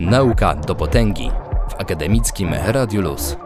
[0.00, 1.30] Nauka do potęgi
[1.68, 3.36] w akademickim Radiu Luz.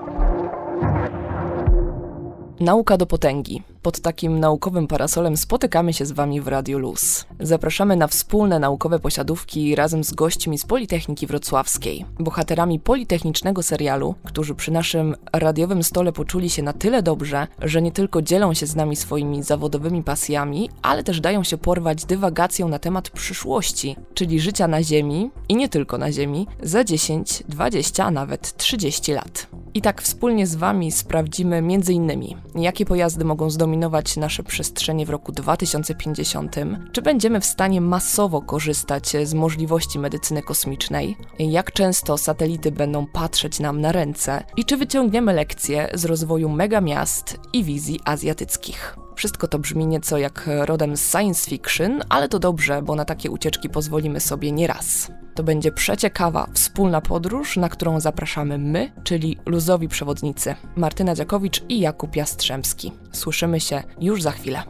[2.60, 3.62] Nauka do potęgi.
[3.82, 7.26] Pod takim naukowym parasolem spotykamy się z Wami w Radiu Luz.
[7.40, 12.04] Zapraszamy na wspólne naukowe posiadówki razem z gośćmi z Politechniki Wrocławskiej.
[12.18, 17.92] Bohaterami politechnicznego serialu, którzy przy naszym radiowym stole poczuli się na tyle dobrze, że nie
[17.92, 22.78] tylko dzielą się z nami swoimi zawodowymi pasjami, ale też dają się porwać dywagacją na
[22.78, 28.10] temat przyszłości, czyli życia na Ziemi i nie tylko na Ziemi, za 10, 20, a
[28.10, 29.46] nawet 30 lat.
[29.74, 32.10] I tak wspólnie z Wami sprawdzimy m.in.
[32.54, 33.71] jakie pojazdy mogą zdominować
[34.16, 36.56] nasze przestrzenie w roku 2050,
[36.92, 43.60] czy będziemy w stanie masowo korzystać z możliwości medycyny kosmicznej, jak często satelity będą patrzeć
[43.60, 44.44] nam na ręce?
[44.56, 48.96] I czy wyciągniemy lekcje z rozwoju megamiast i wizji azjatyckich.
[49.22, 53.30] Wszystko to brzmi nieco jak rodem z science fiction, ale to dobrze, bo na takie
[53.30, 55.10] ucieczki pozwolimy sobie nieraz.
[55.34, 61.80] To będzie przeciekawa, wspólna podróż, na którą zapraszamy my, czyli luzowi przewodnicy Martyna Dziakowicz i
[61.80, 62.92] Jakub Jastrzębski.
[63.12, 64.62] Słyszymy się już za chwilę.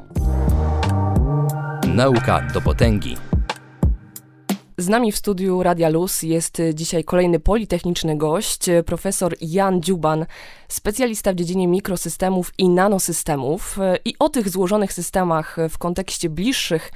[1.95, 3.32] Nauka do potęgi.
[4.79, 10.27] Z nami w studiu Radia Luz jest dzisiaj kolejny politechniczny gość, profesor Jan Dziuban,
[10.69, 13.79] specjalista w dziedzinie mikrosystemów i nanosystemów.
[14.05, 16.91] I o tych złożonych systemach w kontekście bliższych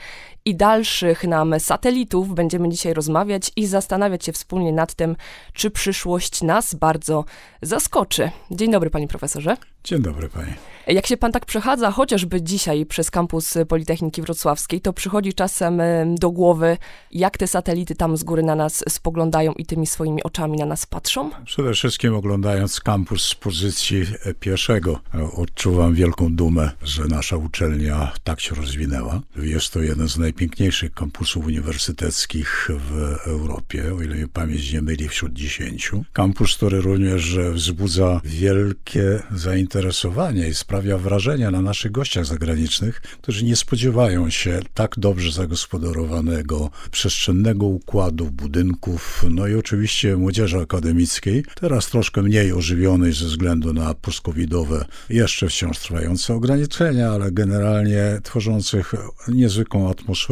[0.47, 5.17] i dalszych nam satelitów będziemy dzisiaj rozmawiać i zastanawiać się wspólnie nad tym,
[5.53, 7.25] czy przyszłość nas bardzo
[7.63, 8.31] zaskoczy.
[8.51, 9.57] Dzień dobry, panie profesorze.
[9.85, 10.55] Dzień dobry, panie.
[10.87, 15.81] Jak się pan tak przechadza, chociażby dzisiaj przez kampus Politechniki Wrocławskiej, to przychodzi czasem
[16.15, 16.77] do głowy,
[17.13, 20.87] jak te satelity tam z góry na nas spoglądają i tymi swoimi oczami na nas
[20.87, 21.31] patrzą?
[21.45, 24.07] Przede wszystkim oglądając kampus z pozycji
[24.41, 25.01] pieszego,
[25.37, 29.21] odczuwam wielką dumę, że nasza uczelnia tak się rozwinęła.
[29.37, 35.09] Jest to jeden z najpiękniejszych kampusów uniwersyteckich w Europie, o ile mnie pamięć nie myli,
[35.09, 36.05] wśród dziesięciu.
[36.13, 43.57] Kampus, który również wzbudza wielkie zainteresowanie i sprawia wrażenie na naszych gościach zagranicznych, którzy nie
[43.57, 52.23] spodziewają się tak dobrze zagospodarowanego, przestrzennego układu budynków, no i oczywiście młodzieży akademickiej, teraz troszkę
[52.23, 58.95] mniej ożywionej ze względu na postcovidowe, jeszcze wciąż trwające ograniczenia, ale generalnie tworzących
[59.29, 60.26] niezwykłą atmosferę.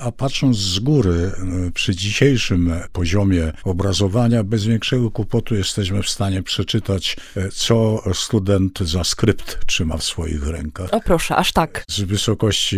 [0.00, 1.32] A patrząc z góry,
[1.74, 7.16] przy dzisiejszym poziomie obrazowania, bez większego kłopotu jesteśmy w stanie przeczytać,
[7.52, 10.94] co student za skrypt trzyma w swoich rękach.
[10.94, 11.84] O proszę, aż tak.
[11.88, 12.76] Z wysokości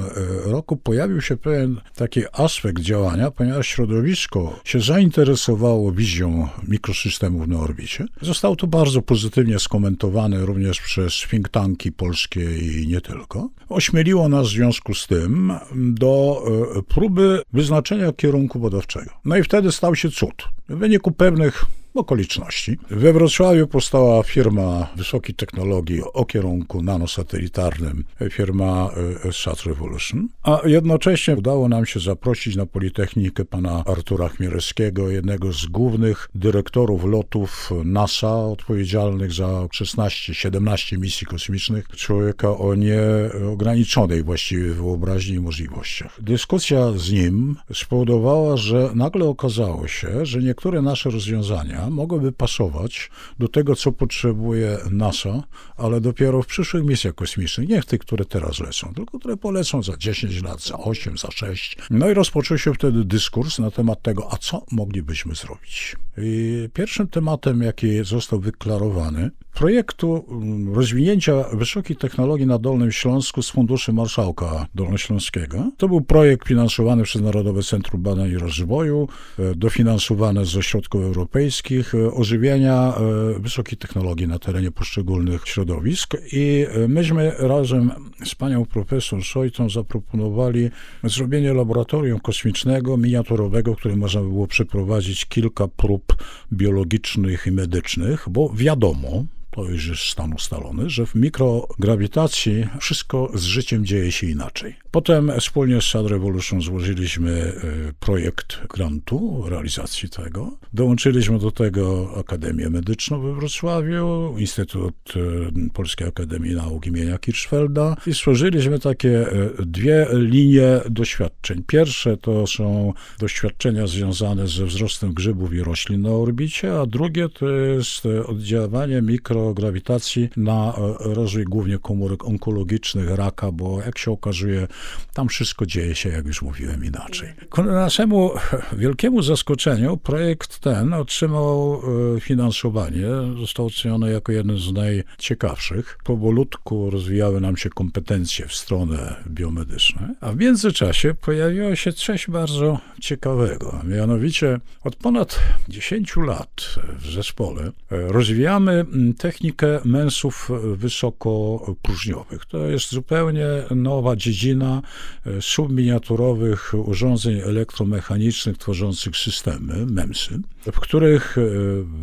[0.44, 8.04] roku pojawił się pewien taki aspekt działania, ponieważ środowisko się zainteresowało wizją mikrosystemów na orbicie.
[8.22, 13.50] Zostało to bardzo pozytywnie skomentowane również przez think tanki polskie i nie tylko.
[13.68, 16.42] Ośmieliło nas w związku z tym do
[16.76, 19.10] e, próby wyznaczenia kierunku badawczego.
[19.24, 20.48] No i wtedy stał się cud.
[20.68, 22.78] W wyniku pewnych okoliczności.
[22.90, 28.90] We Wrocławiu powstała firma wysokiej technologii o kierunku nanosatelitarnym, firma
[29.24, 35.52] e, Sat Revolution, a jednocześnie udało nam się zaprosić na Politechnikę pana Artura Chmielewskiego, jednego
[35.52, 45.34] z głównych dyrektorów lotów NASA, odpowiedzialnych za 16-17 misji kosmicznych, człowieka o nieograniczonej właściwie wyobraźni
[45.34, 46.22] i możliwościach.
[46.22, 53.48] Dyskusja z nim spowodowała, że nagle okazało się, że niektóre nasze rozwiązania mogłyby pasować do
[53.48, 55.42] tego, co potrzebuje NASA,
[55.76, 59.82] ale dopiero w przyszłych misjach kosmicznych, nie w tych, które teraz lecą, tylko które polecą
[59.82, 61.76] za 10 lat, za 8, za 6.
[61.90, 65.96] No i rozpoczął się wtedy dyskurs na temat tego, a co moglibyśmy zrobić.
[66.18, 73.50] I pierwszym tematem, jaki został wyklarowany, projektu mm, rozwinięcia wysokich technologii na Dolnym Śląsku z
[73.50, 75.70] Funduszy Marszałka Dolnośląskiego.
[75.76, 79.08] To był projekt finansowany przez Narodowe Centrum Badań i Rozwoju,
[79.38, 86.66] e, dofinansowany ze środków europejskich, e, ożywienia e, wysokich technologii na terenie poszczególnych środowisk i
[86.88, 87.90] myśmy razem
[88.24, 90.70] z panią profesor Szojtą zaproponowali
[91.04, 96.16] zrobienie laboratorium kosmicznego, miniaturowego, które można by było przeprowadzić kilka prób
[96.52, 103.42] biologicznych i medycznych, bo wiadomo, to już jest stan ustalony, że w mikrograwitacji wszystko z
[103.42, 104.74] życiem dzieje się inaczej.
[104.90, 107.52] Potem wspólnie z Sad Revolution złożyliśmy e,
[108.00, 110.56] projekt grantu realizacji tego.
[110.72, 118.14] Dołączyliśmy do tego Akademię Medyczną we Wrocławiu, Instytut e, Polskiej Akademii Nauk imienia Kirchfelda i
[118.14, 121.62] stworzyliśmy takie e, dwie linie doświadczeń.
[121.66, 127.50] Pierwsze to są doświadczenia związane ze wzrostem grzybów i roślin na orbicie, a drugie to
[127.50, 129.02] jest oddziaływanie
[129.40, 134.66] mikrograwitacji na rozwój głównie komórek onkologicznych, raka, bo jak się okazuje,
[135.14, 137.28] tam wszystko dzieje się, jak już mówiłem, inaczej.
[137.50, 138.30] Ku naszemu
[138.72, 141.80] wielkiemu zaskoczeniu projekt ten otrzymał
[142.16, 143.06] e, finansowanie,
[143.38, 145.98] został oceniony jako jeden z najciekawszych.
[146.04, 152.78] Powolutku rozwijały nam się kompetencje w stronę biomedyczną, a w międzyczasie pojawiło się coś bardzo
[153.00, 153.80] ciekawego.
[153.84, 155.38] Mianowicie od ponad
[155.68, 158.84] 10 lat w zespole e, rozwijamy
[159.32, 162.46] technikę mensów wysokopróżniowych.
[162.46, 164.82] To jest zupełnie nowa dziedzina,
[165.26, 170.38] E, subminiaturowych urządzeń elektromechanicznych tworzących systemy, MEMSy,
[170.72, 171.42] w których e,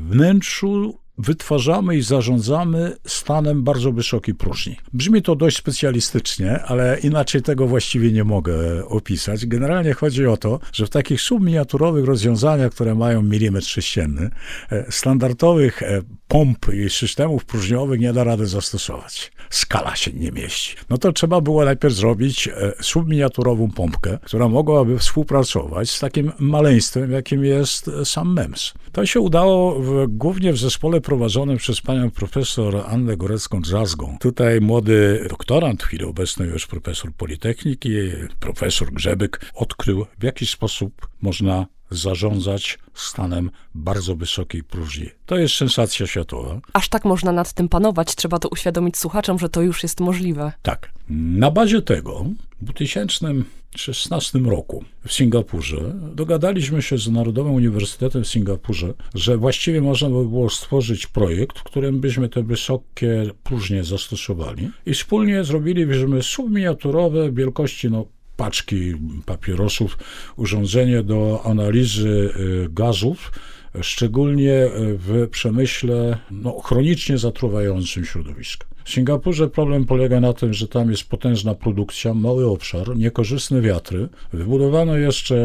[0.09, 4.77] wnętrzu wytwarzamy i zarządzamy stanem bardzo wysokiej próżni.
[4.93, 9.45] Brzmi to dość specjalistycznie, ale inaczej tego właściwie nie mogę opisać.
[9.45, 14.29] Generalnie chodzi o to, że w takich subminiaturowych rozwiązaniach, które mają milimetr sześcienny,
[14.71, 15.81] e, standardowych
[16.27, 20.75] pomp i systemów próżniowych nie da rady zastosować skala się nie mieści.
[20.89, 27.11] No to trzeba było najpierw zrobić e, subminiaturową pompkę, która mogłaby współpracować z takim maleństwem,
[27.11, 28.73] jakim jest e, sam MEMS.
[28.91, 34.17] To się udało w, głównie w zespole prowadzonym przez panią profesor Annę Gorecką-Drzazgą.
[34.19, 37.89] Tutaj młody doktorant, w chwili obecnej już profesor Politechniki,
[38.39, 45.09] profesor Grzebyk, odkrył w jaki sposób można zarządzać stanem bardzo wysokiej próżni.
[45.25, 46.59] To jest sensacja światowa.
[46.73, 50.51] Aż tak można nad tym panować, trzeba to uświadomić słuchaczom, że to już jest możliwe.
[50.61, 50.91] Tak.
[51.09, 52.25] Na bazie tego
[52.61, 60.09] w 2016 roku w Singapurze dogadaliśmy się z Narodowym Uniwersytetem w Singapurze, że właściwie można
[60.09, 67.31] by było stworzyć projekt, w którym byśmy te wysokie próżnie zastosowali i wspólnie zrobilibyśmy subminiaturowe
[67.31, 68.05] wielkości no,
[68.37, 68.93] paczki
[69.25, 69.97] papierosów,
[70.35, 73.31] urządzenie do analizy y, gazów,
[73.81, 78.76] szczególnie w przemyśle no, chronicznie zatruwającym środowisko.
[78.87, 84.09] W Singapurze problem polega na tym, że tam jest potężna produkcja, mały obszar, niekorzystne wiatry.
[84.33, 85.35] Wybudowano jeszcze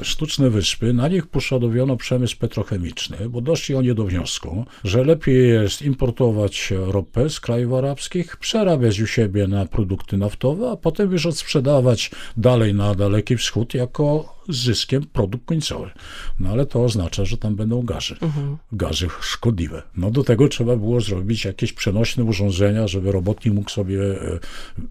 [0.00, 5.48] e, sztuczne wyspy, na nich poszadowiono przemysł petrochemiczny, bo doszli oni do wniosku, że lepiej
[5.48, 11.26] jest importować ropę z krajów arabskich, przerabiać u siebie na produkty naftowe, a potem już
[11.26, 15.90] odsprzedawać dalej na Daleki Wschód jako z zyskiem produkt końcowy.
[16.40, 18.14] No ale to oznacza, że tam będą gazy.
[18.20, 18.56] Mhm.
[18.72, 19.82] Gazy szkodliwe.
[19.96, 24.38] No do tego trzeba było zrobić jakieś przenośne urządzenia, żeby robotnik mógł sobie e,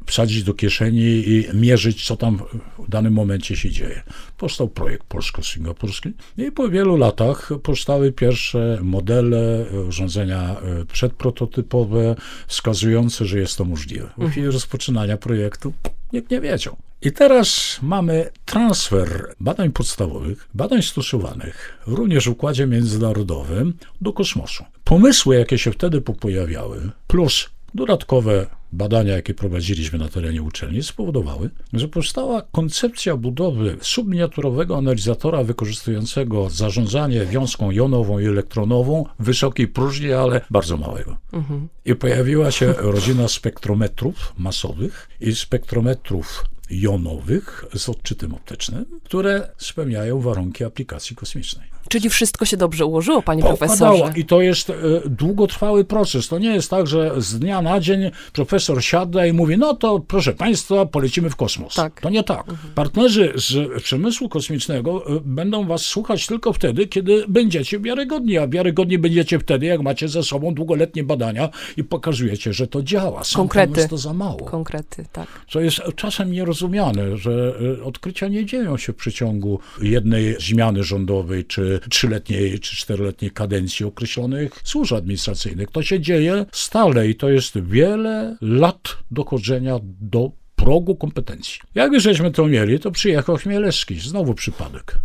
[0.06, 2.40] wsadzić do kieszeni i mierzyć, co tam
[2.80, 4.04] w danym momencie się dzieje.
[4.38, 10.56] Powstał projekt polsko-singapurski i po wielu latach powstały pierwsze modele, e, urządzenia
[10.94, 12.16] przedprototypowe,
[12.48, 14.10] wskazujące, że jest to możliwe.
[14.18, 15.74] W chwili rozpoczynania projektu
[16.14, 16.78] nikt nie wiedział.
[17.02, 24.64] I teraz mamy transfer badań podstawowych, badań stosowanych, również w układzie międzynarodowym, do kosmosu.
[24.84, 31.88] Pomysły, jakie się wtedy pojawiały, plus dodatkowe badania, jakie prowadziliśmy na terenie uczelni, spowodowały, że
[31.88, 40.78] powstała koncepcja budowy subminiaturowego analizatora wykorzystującego zarządzanie wiązką jonową i elektronową wysokiej próżni, ale bardzo
[40.78, 41.18] małego.
[41.34, 41.68] Mhm.
[41.86, 50.64] I pojawiła się rodzina spektrometrów masowych i spektrometrów jonowych z odczytem optycznym, które spełniają warunki
[50.64, 51.76] aplikacji kosmicznej.
[51.90, 54.14] Czyli wszystko się dobrze ułożyło, panie profesorze.
[54.16, 54.74] I to jest e,
[55.06, 56.28] długotrwały proces.
[56.28, 60.00] To nie jest tak, że z dnia na dzień profesor siada i mówi, no to
[60.00, 61.74] proszę państwa, polecimy w kosmos.
[61.74, 62.02] Tak.
[62.02, 62.50] To nie tak.
[62.50, 62.74] Mhm.
[62.76, 68.98] Partnerzy z przemysłu kosmicznego e, będą was słuchać tylko wtedy, kiedy będziecie wiarygodni, a wiarygodni
[68.98, 73.24] będziecie wtedy, jak macie ze sobą długoletnie badania i pokazujecie, że to działa.
[73.24, 73.88] Sam Konkrety.
[73.90, 74.46] to za mało.
[74.46, 75.28] Konkrety, tak.
[75.50, 81.46] Co jest czasem nierozumiane, że e, odkrycia nie dzieją się w przeciągu jednej zmiany rządowej,
[81.46, 85.72] czy trzyletniej czy czteroletniej kadencji określonych służb administracyjnych.
[85.72, 91.60] To się dzieje stale i to jest wiele lat dochodzenia do progu kompetencji.
[91.76, 94.98] Jak żeśmy to mieli, to przyjechał Chmielewski, znowu przypadek.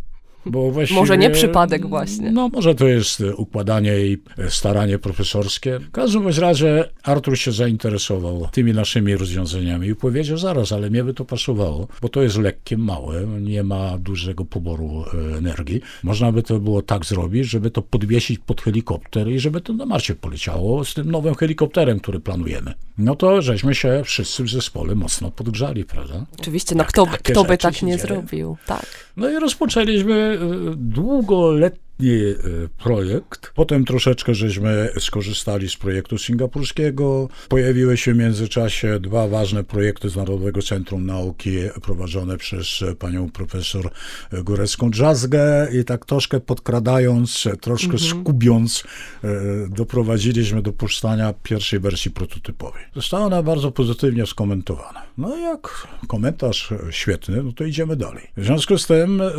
[0.47, 2.33] Bo właściwie, może nie przypadek właśnie.
[2.33, 4.19] No może to jest układanie i
[4.49, 5.79] staranie profesorskie.
[5.79, 11.15] W każdym razie Artur się zainteresował tymi naszymi rozwiązaniami i powiedział zaraz, ale mnie by
[11.15, 15.05] to pasowało, bo to jest lekkie, małe, nie ma dużego poboru
[15.35, 15.81] e, energii.
[16.03, 19.87] Można by to było tak zrobić, żeby to podwiesić pod helikopter i żeby to na
[19.87, 22.75] Marcie poleciało z tym nowym helikopterem, który planujemy.
[22.99, 26.27] No to żeśmy się wszyscy w zespole mocno podgrzali, prawda?
[26.39, 28.87] Oczywiście, no kto, kto by tak nie zrobił, tak.
[29.17, 30.30] No i rozpoczęliśmy
[30.77, 33.53] długoletni E, projekt.
[33.55, 37.29] Potem troszeczkę żeśmy skorzystali z projektu singapurskiego.
[37.49, 43.91] Pojawiły się w międzyczasie dwa ważne projekty z Narodowego Centrum Nauki prowadzone przez panią profesor
[44.33, 48.11] Górecką Drzazgę i tak troszkę podkradając, troszkę mhm.
[48.11, 48.85] skubiąc,
[49.25, 49.29] e,
[49.69, 52.83] doprowadziliśmy do powstania pierwszej wersji prototypowej.
[52.95, 55.03] Została ona bardzo pozytywnie skomentowana.
[55.19, 58.27] No jak komentarz świetny, no to idziemy dalej.
[58.37, 59.31] W związku z tym e,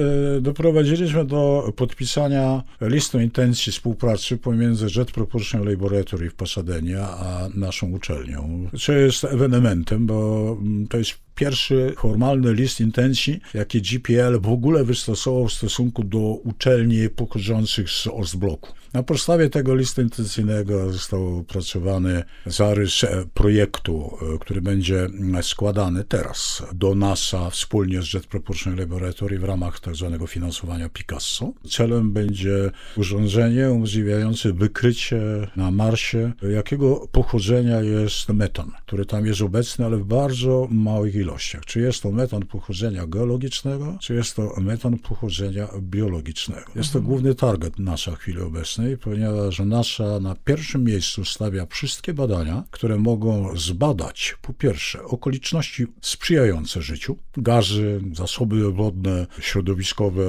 [0.41, 2.50] doprowadziliśmy do podpisania
[2.81, 10.05] listą intencji współpracy pomiędzy Jet Propulsion Laboratory w Pasadenie a naszą uczelnią, co jest ewenementem,
[10.05, 10.57] bo
[10.89, 17.09] to jest pierwszy formalny list intencji, jaki GPL w ogóle wystosował w stosunku do uczelni
[17.09, 18.73] pochodzących z Ostbloku.
[18.93, 25.07] Na podstawie tego listu intencyjnego został opracowany zarys e, projektu, e, który będzie
[25.41, 30.17] składany teraz do NASA wspólnie z Jet Propulsion Laboratory w ramach tzw.
[30.19, 31.53] Tak finansowania Picasso.
[31.69, 35.21] Celem będzie urządzenie umożliwiające wykrycie
[35.55, 41.65] na Marsie, jakiego pochodzenia jest metan, który tam jest obecny, ale w bardzo małych ilościach.
[41.65, 46.71] Czy jest to metan pochodzenia geologicznego, czy jest to metan pochodzenia biologicznego.
[46.75, 47.05] Jest to mhm.
[47.05, 52.97] główny target NASA w chwili obecnej, ponieważ NASA na pierwszym miejscu stawia wszystkie badania, które
[52.97, 60.23] mogą zbadać po pierwsze okoliczności sprzyjające życiu, gazy, zasoby wodne, środowiskowe,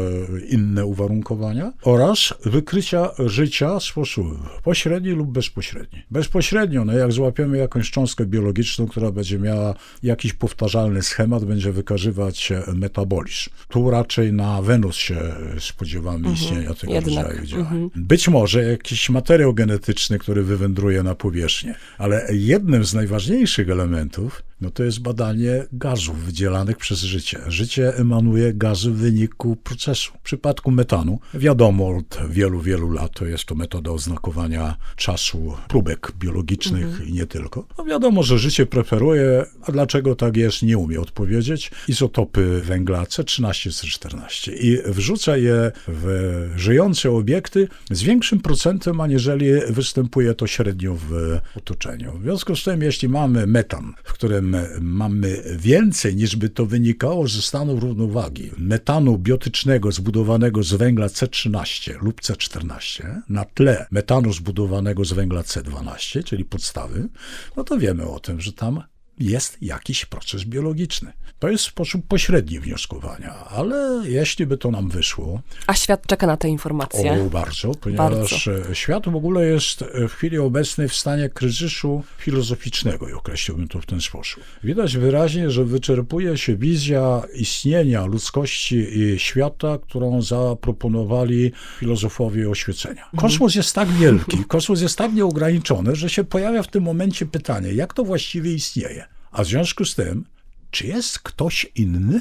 [0.49, 4.27] inne uwarunkowania oraz wykrycia życia w sposób
[4.63, 6.03] pośredni lub bezpośredni.
[6.11, 12.53] Bezpośrednio, no jak złapiemy jakąś cząstkę biologiczną, która będzie miała jakiś powtarzalny schemat będzie wykazywać
[12.75, 13.51] metabolizm.
[13.69, 15.21] Tu raczej na Wenus się
[15.59, 16.35] spodziewamy mhm.
[16.35, 17.27] istnienia tego Jednak.
[17.27, 17.65] rodzaju działań.
[17.65, 17.91] Mhm.
[17.97, 24.71] Być może jakiś materiał genetyczny, który wywędruje na powierzchnię, ale jednym z najważniejszych elementów no
[24.71, 27.41] to jest badanie gazów wydzielanych przez życie.
[27.47, 30.13] Życie emanuje gazy w wyniku procesu.
[30.13, 36.13] W przypadku metanu wiadomo od wielu, wielu lat, to jest to metoda oznakowania czasu próbek
[36.19, 37.09] biologicznych mhm.
[37.09, 37.67] i nie tylko.
[37.79, 41.71] No wiadomo, że życie preferuje, a dlaczego tak jest, nie umie odpowiedzieć.
[41.89, 50.35] Izotopy węgla C13, C14 i wrzuca je w żyjące obiekty z większym procentem, aniżeli występuje
[50.35, 52.19] to średnio w otoczeniu.
[52.19, 57.29] W związku z tym, jeśli mamy metan, w którym mamy więcej niż by to wynikało
[57.29, 58.51] ze stanu równowagi.
[58.59, 66.25] Metanu biotycznego zbudowanego z węgla C13 lub C14 na tle metanu zbudowanego z węgla C12,
[66.25, 67.09] czyli podstawy,
[67.57, 68.83] no to wiemy o tym, że tam
[69.25, 71.13] jest jakiś proces biologiczny.
[71.39, 75.41] To jest sposób pośredni wnioskowania, ale jeśli by to nam wyszło.
[75.67, 77.13] A świat czeka na te informacje.
[77.27, 78.75] O, bardzo, ponieważ bardzo.
[78.75, 83.87] świat w ogóle jest w chwili obecnej w stanie kryzysu filozoficznego i określiłbym to w
[83.87, 84.43] ten sposób.
[84.65, 93.05] Widać wyraźnie, że wyczerpuje się wizja istnienia ludzkości i świata, którą zaproponowali filozofowie oświecenia.
[93.05, 93.21] Mhm.
[93.21, 97.73] Kosmos jest tak wielki, kosmos jest tak nieograniczony, że się pojawia w tym momencie pytanie,
[97.73, 99.12] jak to właściwie istnieje?
[99.33, 100.25] A w związku z tym,
[100.71, 102.21] czy jest ktoś inny?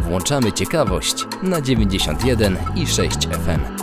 [0.00, 3.77] Włączamy ciekawość na 91 i 6 FM.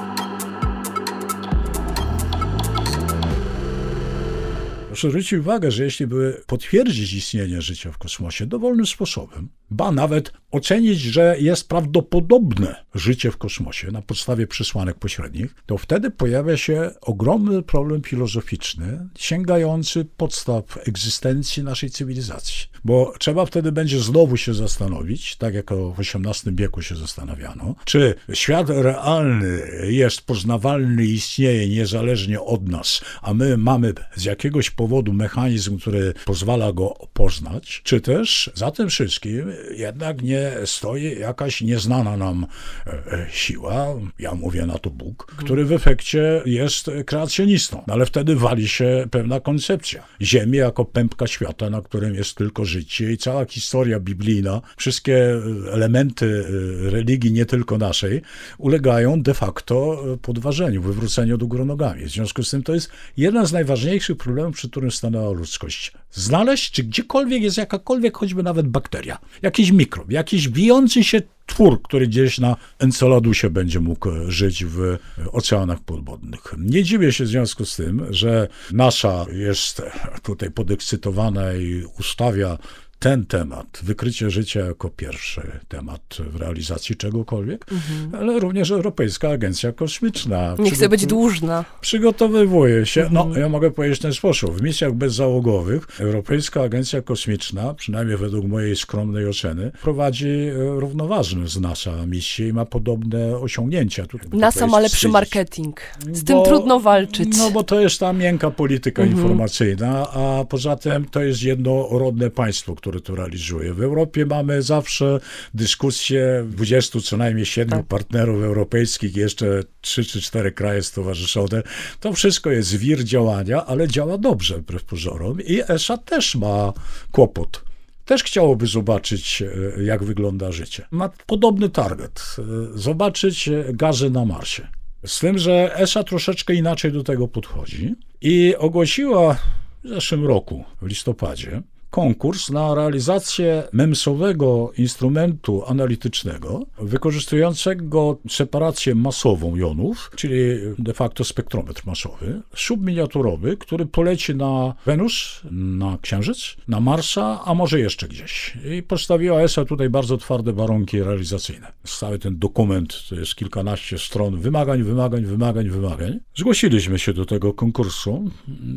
[4.96, 10.34] Proszę zwrócić uwagę, że jeśli by potwierdzić istnienie życia w kosmosie dowolnym sposobem, ba nawet
[10.52, 16.92] ocenić, że jest prawdopodobne życie w kosmosie na podstawie przesłanek pośrednich, to wtedy pojawia się
[17.02, 22.66] ogromny problem filozoficzny, sięgający podstaw egzystencji naszej cywilizacji.
[22.86, 28.16] Bo trzeba wtedy będzie znowu się zastanowić, tak jak w XVIII wieku się zastanawiano, czy
[28.34, 35.80] świat realny jest poznawalny istnieje niezależnie od nas, a my mamy z jakiegoś powodu mechanizm,
[35.80, 42.48] który pozwala go poznać, czy też za tym wszystkim jednak nie stoi jakaś nieznana nam
[42.88, 43.88] e, e, siła,
[44.20, 47.84] ja mówię na to Bóg, który w efekcie jest kreacjonistą.
[47.88, 50.04] No ale wtedy wali się pewna koncepcja.
[50.22, 56.46] Ziemi jako pępka świata, na którym jest tylko życie i cała historia biblijna, wszystkie elementy
[56.88, 58.22] e, religii, nie tylko naszej,
[58.58, 62.06] ulegają de facto podważeniu, wywróceniu do góry nogami.
[62.06, 65.92] W związku z tym to jest jeden z najważniejszych problemów, przed którym stanęła ludzkość.
[66.12, 72.08] Znaleźć, czy gdziekolwiek jest jakakolwiek, choćby nawet bakteria, jakiś mikrob, jakiś bijący się twór, który
[72.08, 74.98] gdzieś na Enceladusie będzie mógł żyć w
[75.32, 76.42] oceanach podwodnych.
[76.58, 79.82] Nie dziwię się w związku z tym, że NASA jest
[80.24, 82.58] tutaj podekscytowana i ustawia
[83.06, 88.22] ten temat, wykrycie życia jako pierwszy temat w realizacji czegokolwiek, mhm.
[88.22, 90.56] ale również Europejska Agencja Kosmiczna.
[90.60, 91.66] Nie chce być dłużna.
[91.82, 93.42] Przygotowywuje się, no mhm.
[93.42, 98.76] ja mogę powiedzieć w ten sposób, w misjach bezzałogowych Europejska Agencja Kosmiczna, przynajmniej według mojej
[98.76, 104.06] skromnej oceny, prowadzi e, równoważne z NASA misje i ma podobne osiągnięcia.
[104.06, 105.80] Tutaj NASA ma lepszy marketing.
[106.12, 107.38] Z bo, tym trudno walczyć.
[107.38, 109.22] No bo to jest ta miękka polityka mhm.
[109.22, 113.74] informacyjna, a poza tym to jest jednorodne państwo, które realizuje.
[113.74, 115.20] W Europie mamy zawsze
[115.54, 117.88] dyskusje 20 co najmniej 7 tak.
[117.88, 121.64] partnerów europejskich, jeszcze 3 czy 4 kraje stowarzyszone.
[122.00, 126.74] To wszystko jest wir działania, ale działa dobrze wbrew pozorom i ESA też ma
[127.12, 127.66] kłopot
[128.06, 129.42] też chciałoby zobaczyć,
[129.78, 130.88] e, jak wygląda życie.
[130.92, 132.44] Ma podobny target e,
[132.78, 134.68] zobaczyć gazy na Marsie.
[135.06, 139.38] Z tym, że ESA troszeczkę inaczej do tego podchodzi i ogłosiła
[139.84, 141.62] w zeszłym roku, w listopadzie,
[141.96, 150.38] konkurs na realizację memsowego instrumentu analitycznego wykorzystującego separację masową jonów, czyli
[150.80, 157.80] de facto spektrometr masowy, subminiaturowy, który poleci na Wenus, na Księżyc, na Marsa, a może
[157.80, 158.58] jeszcze gdzieś.
[158.78, 161.72] I postawiła ESA tutaj bardzo twarde warunki realizacyjne.
[161.84, 166.20] Cały ten dokument to jest kilkanaście stron wymagań, wymagań, wymagań, wymagań.
[166.36, 168.32] Zgłosiliśmy się do tego konkursu.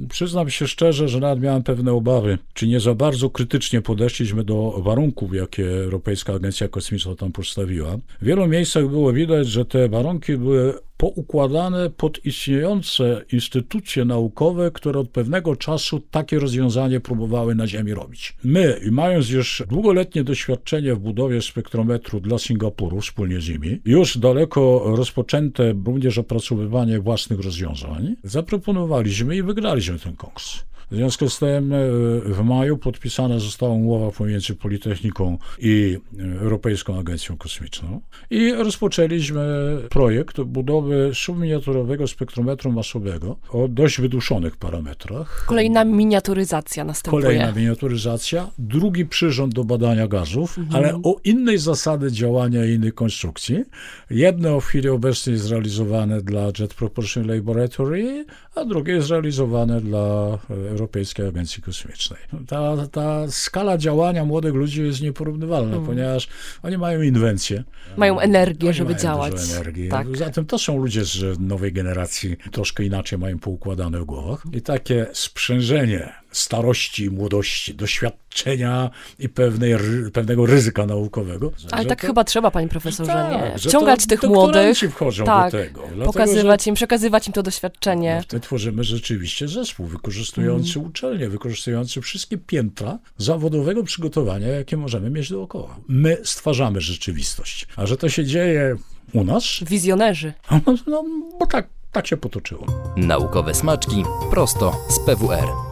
[0.09, 4.45] Przyznam się szczerze, że nawet miałem pewne obawy, czy nie za bardzo bardzo krytycznie podeszliśmy
[4.45, 7.97] do warunków, jakie Europejska Agencja Kosmiczna tam postawiła.
[8.21, 15.01] W wielu miejscach było widać, że te warunki były poukładane pod istniejące instytucje naukowe, które
[15.01, 18.37] od pewnego czasu takie rozwiązanie próbowały na Ziemi robić.
[18.45, 24.83] My, mając już długoletnie doświadczenie w budowie spektrometru dla Singapuru wspólnie z nimi, już daleko
[24.97, 30.68] rozpoczęte również opracowywanie własnych rozwiązań, zaproponowaliśmy i wygraliśmy ten konkurs.
[30.91, 31.79] W związku z tym e,
[32.25, 35.99] w maju podpisana została umowa pomiędzy Politechniką i
[36.41, 39.41] Europejską Agencją Kosmiczną i rozpoczęliśmy
[39.91, 45.45] projekt budowy subminiaturowego spektrometru masowego o dość wyduszonych parametrach.
[45.47, 47.23] Kolejna miniaturyzacja następuje.
[47.23, 50.77] Kolejna miniaturyzacja, drugi przyrząd do badania gazów, mhm.
[50.77, 53.65] ale o innej zasady działania i innej konstrukcji.
[54.11, 58.25] Jedno w chwili obecnej jest zrealizowane dla Jet Propulsion Laboratory,
[58.55, 60.39] a drugie jest realizowane dla
[60.79, 62.21] Europejskiej Agencji Kosmicznej.
[62.47, 65.87] Ta, ta skala działania młodych ludzi jest nieporównywalna, mm.
[65.87, 66.29] ponieważ
[66.63, 67.65] oni mają inwencje.
[67.97, 69.33] Mają energię, żeby mają działać.
[69.51, 69.89] Energii.
[69.89, 70.17] Tak.
[70.17, 74.43] Zatem to są ludzie z nowej generacji, troszkę inaczej mają poukładane w głowach.
[74.53, 79.75] I takie sprzężenie starości młodości, doświadczenia i pewnej,
[80.13, 81.53] pewnego ryzyka naukowego.
[81.71, 83.59] Ale tak to, chyba trzeba, panie profesorze, tak, nie?
[83.59, 84.79] Wciągać tych młodych.
[84.79, 85.81] wchodzą tak, do tego.
[85.81, 88.15] Dlatego, pokazywać im, przekazywać im to doświadczenie.
[88.17, 90.91] No, wtedy tworzymy rzeczywiście zespół wykorzystujący mm.
[90.91, 95.77] uczelnie, wykorzystujący wszystkie piętra zawodowego przygotowania, jakie możemy mieć dookoła.
[95.89, 97.67] My stwarzamy rzeczywistość.
[97.77, 98.77] A że to się dzieje
[99.13, 99.45] u nas?
[99.63, 100.33] Wizjonerzy.
[100.67, 101.05] No, no
[101.41, 102.67] bo tak, tak się potoczyło.
[102.97, 105.68] Naukowe smaczki prosto z PWR.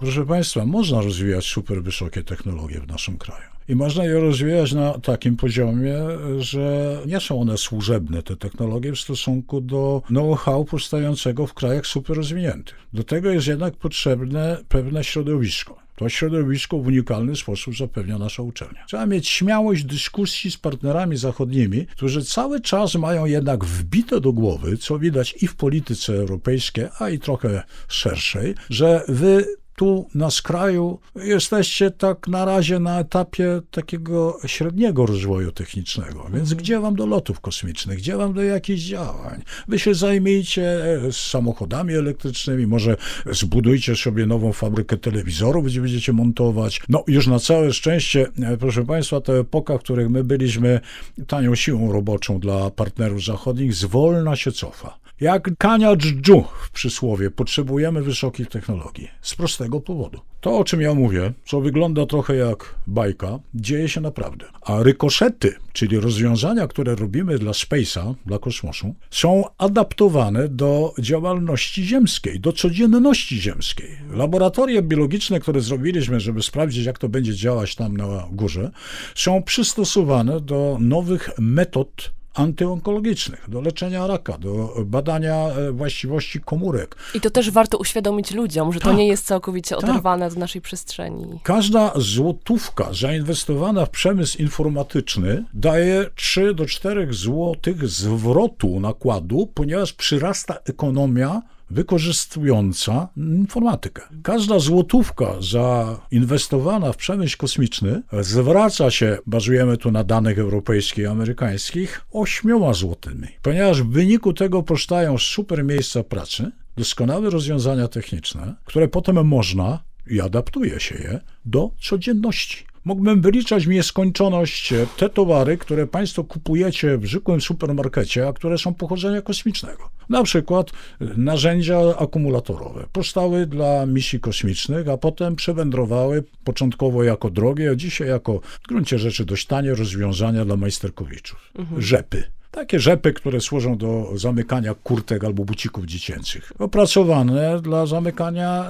[0.00, 3.44] Proszę Państwa, można rozwijać super wysokie technologie w naszym kraju.
[3.68, 5.96] I można je rozwijać na takim poziomie,
[6.38, 12.16] że nie są one służebne, te technologie, w stosunku do know-how powstającego w krajach super
[12.16, 12.74] rozwiniętych.
[12.92, 15.76] Do tego jest jednak potrzebne pewne środowisko.
[15.96, 18.84] To środowisko w unikalny sposób zapewnia nasza uczelnia.
[18.86, 24.76] Trzeba mieć śmiałość dyskusji z partnerami zachodnimi, którzy cały czas mają jednak wbite do głowy,
[24.76, 30.98] co widać i w polityce europejskiej, a i trochę szerszej, że wy tu na skraju
[31.16, 36.22] jesteście tak na razie na etapie takiego średniego rozwoju technicznego.
[36.22, 36.56] Więc mhm.
[36.56, 39.42] gdzie wam do lotów kosmicznych, gdzie wam do jakichś działań?
[39.68, 40.62] Wy się zajmijcie
[41.10, 46.80] z samochodami elektrycznymi, może zbudujcie sobie nową fabrykę telewizorów, gdzie będziecie montować.
[46.88, 50.80] No już na całe szczęście, e, proszę Państwa, ta epoka, w której my byliśmy
[51.26, 55.00] tanią siłą roboczą dla partnerów zachodnich, zwolna się cofa.
[55.20, 59.08] Jak kania dżdżu w przysłowie, potrzebujemy wysokich technologii.
[59.22, 60.20] Z prostego powodu.
[60.40, 64.46] To, o czym ja mówię, co wygląda trochę jak bajka, dzieje się naprawdę.
[64.62, 72.40] A rykoszety, czyli rozwiązania, które robimy dla Space'a, dla kosmosu, są adaptowane do działalności ziemskiej,
[72.40, 73.90] do codzienności ziemskiej.
[74.10, 78.70] Laboratoria biologiczne, które zrobiliśmy, żeby sprawdzić, jak to będzie działać tam na górze,
[79.14, 86.96] są przystosowane do nowych metod antyonkologicznych, do leczenia raka, do badania e, właściwości komórek.
[87.14, 89.84] I to też warto uświadomić ludziom, że tak, to nie jest całkowicie tak.
[89.84, 91.40] oderwane od naszej przestrzeni.
[91.42, 100.56] Każda złotówka zainwestowana w przemysł informatyczny daje 3 do 4 złotych zwrotu nakładu, ponieważ przyrasta
[100.64, 104.02] ekonomia wykorzystująca informatykę.
[104.22, 112.00] Każda złotówka zainwestowana w przemysł kosmiczny zwraca się, bazujemy tu na danych europejskich i amerykańskich,
[112.12, 119.26] ośmioma złotymi, ponieważ w wyniku tego powstają super miejsca pracy, doskonałe rozwiązania techniczne, które potem
[119.26, 122.69] można i adaptuje się je do codzienności.
[122.84, 128.74] Mógłbym wyliczać w nieskończoność te towary, które Państwo kupujecie w zwykłym supermarkecie, a które są
[128.74, 129.90] pochodzenia kosmicznego.
[130.08, 132.86] Na przykład narzędzia akumulatorowe.
[132.92, 138.98] Powstały dla misji kosmicznych, a potem przewędrowały początkowo jako drogie, a dzisiaj jako w gruncie
[138.98, 141.52] rzeczy dość tanie rozwiązania dla majsterkowiczów.
[141.54, 141.82] Mhm.
[141.82, 142.24] Rzepy.
[142.50, 146.52] Takie rzepy, które służą do zamykania kurtek albo bucików dziecięcych.
[146.58, 148.68] Opracowane dla zamykania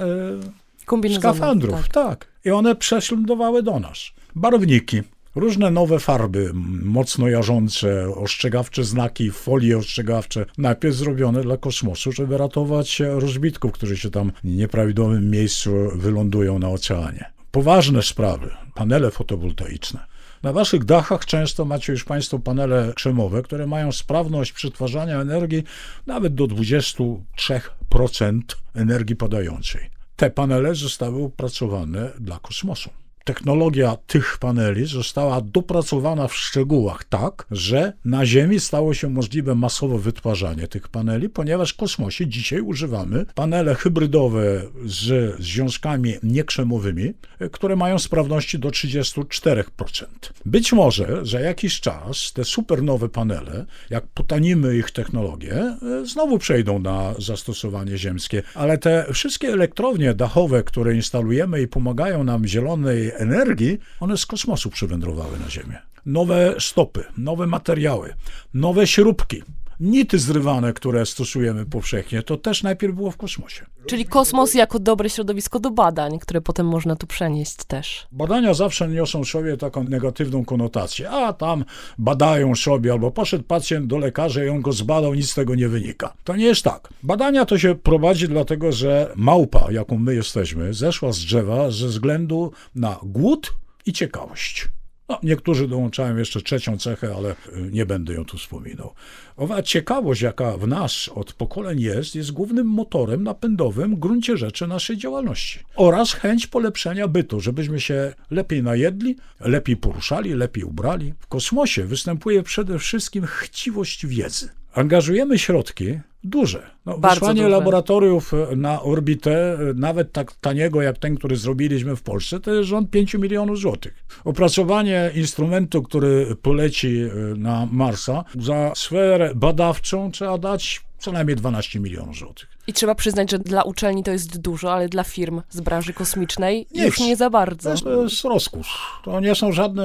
[1.09, 1.87] e, skafandrów.
[1.87, 1.87] Tak.
[1.87, 2.30] tak.
[2.45, 4.11] I one prześladowały do nas.
[4.35, 5.01] Barwniki.
[5.35, 6.51] Różne nowe farby,
[6.83, 14.09] mocno jarzące, ostrzegawcze znaki, folie ostrzegawcze, najpierw zrobione dla kosmosu, żeby ratować rozbitków, którzy się
[14.09, 17.31] tam w nieprawidłowym miejscu wylądują na oceanie.
[17.51, 19.99] Poważne sprawy, panele fotowoltaiczne.
[20.43, 25.63] Na waszych dachach często macie już Państwo panele krzemowe, które mają sprawność przetwarzania energii
[26.07, 28.41] nawet do 23%
[28.75, 30.00] energii podającej.
[30.21, 32.89] Te panele zostały opracowane dla kosmosu
[33.23, 39.99] technologia tych paneli została dopracowana w szczegółach tak, że na Ziemi stało się możliwe masowe
[39.99, 47.13] wytwarzanie tych paneli, ponieważ w kosmosie dzisiaj używamy panele hybrydowe z związkami niekrzemowymi,
[47.51, 50.05] które mają sprawności do 34%.
[50.45, 57.13] Być może za jakiś czas te supernowe panele, jak potanimy ich technologię, znowu przejdą na
[57.19, 64.17] zastosowanie ziemskie, ale te wszystkie elektrownie dachowe, które instalujemy i pomagają nam zielonej energii, one
[64.17, 65.77] z kosmosu przywędrowały na Ziemię.
[66.05, 68.13] Nowe stopy, nowe materiały,
[68.53, 69.43] nowe śrubki,
[69.81, 73.65] nity zrywane, które stosujemy powszechnie, to też najpierw było w kosmosie.
[73.85, 78.07] Czyli kosmos jako dobre środowisko do badań, które potem można tu przenieść też.
[78.11, 81.09] Badania zawsze niosą sobie taką negatywną konotację.
[81.09, 81.65] A tam
[81.97, 85.69] badają sobie, albo poszedł pacjent do lekarza i on go zbadał, nic z tego nie
[85.69, 86.13] wynika.
[86.23, 86.89] To nie jest tak.
[87.03, 92.51] Badania to się prowadzi dlatego, że małpa, jaką my jesteśmy, zeszła z drzewa ze względu
[92.75, 93.53] na głód
[93.85, 94.67] i ciekawość.
[95.11, 97.35] No, niektórzy dołączają jeszcze trzecią cechę, ale y,
[97.71, 98.93] nie będę ją tu wspominał.
[99.37, 104.67] Owa ciekawość, jaka w nas od pokoleń jest, jest głównym motorem napędowym w gruncie rzeczy
[104.67, 105.59] naszej działalności.
[105.75, 111.13] Oraz chęć polepszenia bytu, żebyśmy się lepiej najedli, lepiej poruszali, lepiej ubrali.
[111.19, 114.49] W kosmosie występuje przede wszystkim chciwość wiedzy.
[114.73, 116.71] Angażujemy środki duże.
[116.85, 117.49] No, Bardzo wysłanie duże.
[117.49, 122.53] laboratoriów e, na orbitę, e, nawet tak taniego jak ten, który zrobiliśmy w Polsce, to
[122.53, 124.05] jest rząd 5 milionów złotych.
[124.25, 131.79] Opracowanie instrumentu, który poleci e, na Marsa, za sferę badawczą trzeba dać co najmniej 12
[131.79, 132.49] milionów złotych.
[132.67, 136.67] I trzeba przyznać, że dla uczelni to jest dużo, ale dla firm z branży kosmicznej
[136.71, 136.83] Nic.
[136.83, 137.63] już nie za bardzo.
[137.63, 138.79] To jest, to jest rozkosz.
[139.03, 139.83] To nie są żadne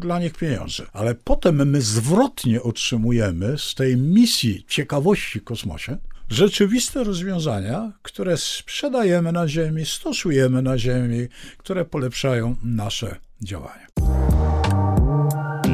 [0.00, 0.82] dla nich pieniądze.
[0.92, 5.96] Ale potem my zwrotnie otrzymujemy z tej misji ciekawości w kosmosie
[6.30, 11.28] rzeczywiste rozwiązania, które sprzedajemy na Ziemi, stosujemy na Ziemi,
[11.58, 13.86] które polepszają nasze działania.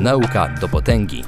[0.02, 1.24] Nauka do potęgi.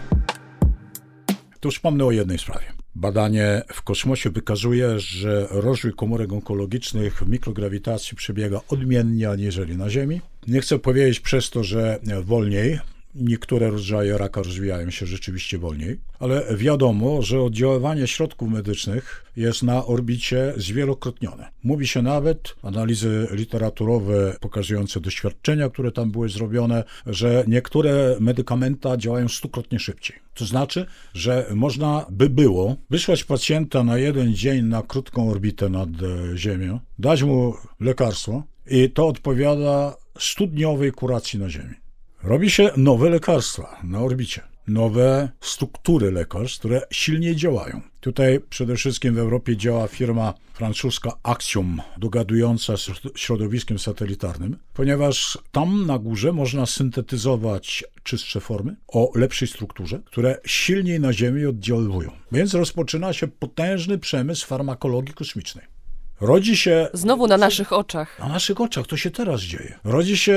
[1.61, 2.77] Tu wspomnę o jednej sprawie.
[2.97, 10.21] Badanie w kosmosie wykazuje, że rozwój komórek onkologicznych w mikrograwitacji przebiega odmiennie aniżeli na Ziemi.
[10.47, 12.79] Nie chcę powiedzieć przez to, że wolniej.
[13.17, 19.87] Niektóre rodzaje raka rozwijają się rzeczywiście wolniej, ale wiadomo, że oddziaływanie środków medycznych jest na
[19.87, 21.49] orbicie zwielokrotnione.
[21.65, 29.29] Mówi się nawet, analizy literaturowe pokazujące doświadczenia, które tam były zrobione, że niektóre medykamenty działają
[29.29, 30.17] stukrotnie szybciej.
[30.35, 35.89] To znaczy, że można by było wysłać pacjenta na jeden dzień na krótką orbitę nad
[35.89, 41.86] e, Ziemią, dać mu lekarstwo i to odpowiada studniowej kuracji na Ziemi.
[42.27, 47.81] Robi się nowe lekarstwa na orbicie, nowe struktury lekarstw, które silniej działają.
[48.01, 55.87] Tutaj przede wszystkim w Europie działa firma francuska Axiom, dogadująca z środowiskiem satelitarnym, ponieważ tam
[55.87, 62.11] na górze można syntetyzować czystsze formy o lepszej strukturze, które silniej na Ziemi oddziaływują.
[62.33, 65.76] Więc rozpoczyna się potężny przemysł farmakologii kosmicznej.
[66.21, 68.19] Rodzi się Znowu na naszych oczach.
[68.19, 69.79] na naszych oczach to się teraz dzieje.
[69.85, 70.33] Rodzi się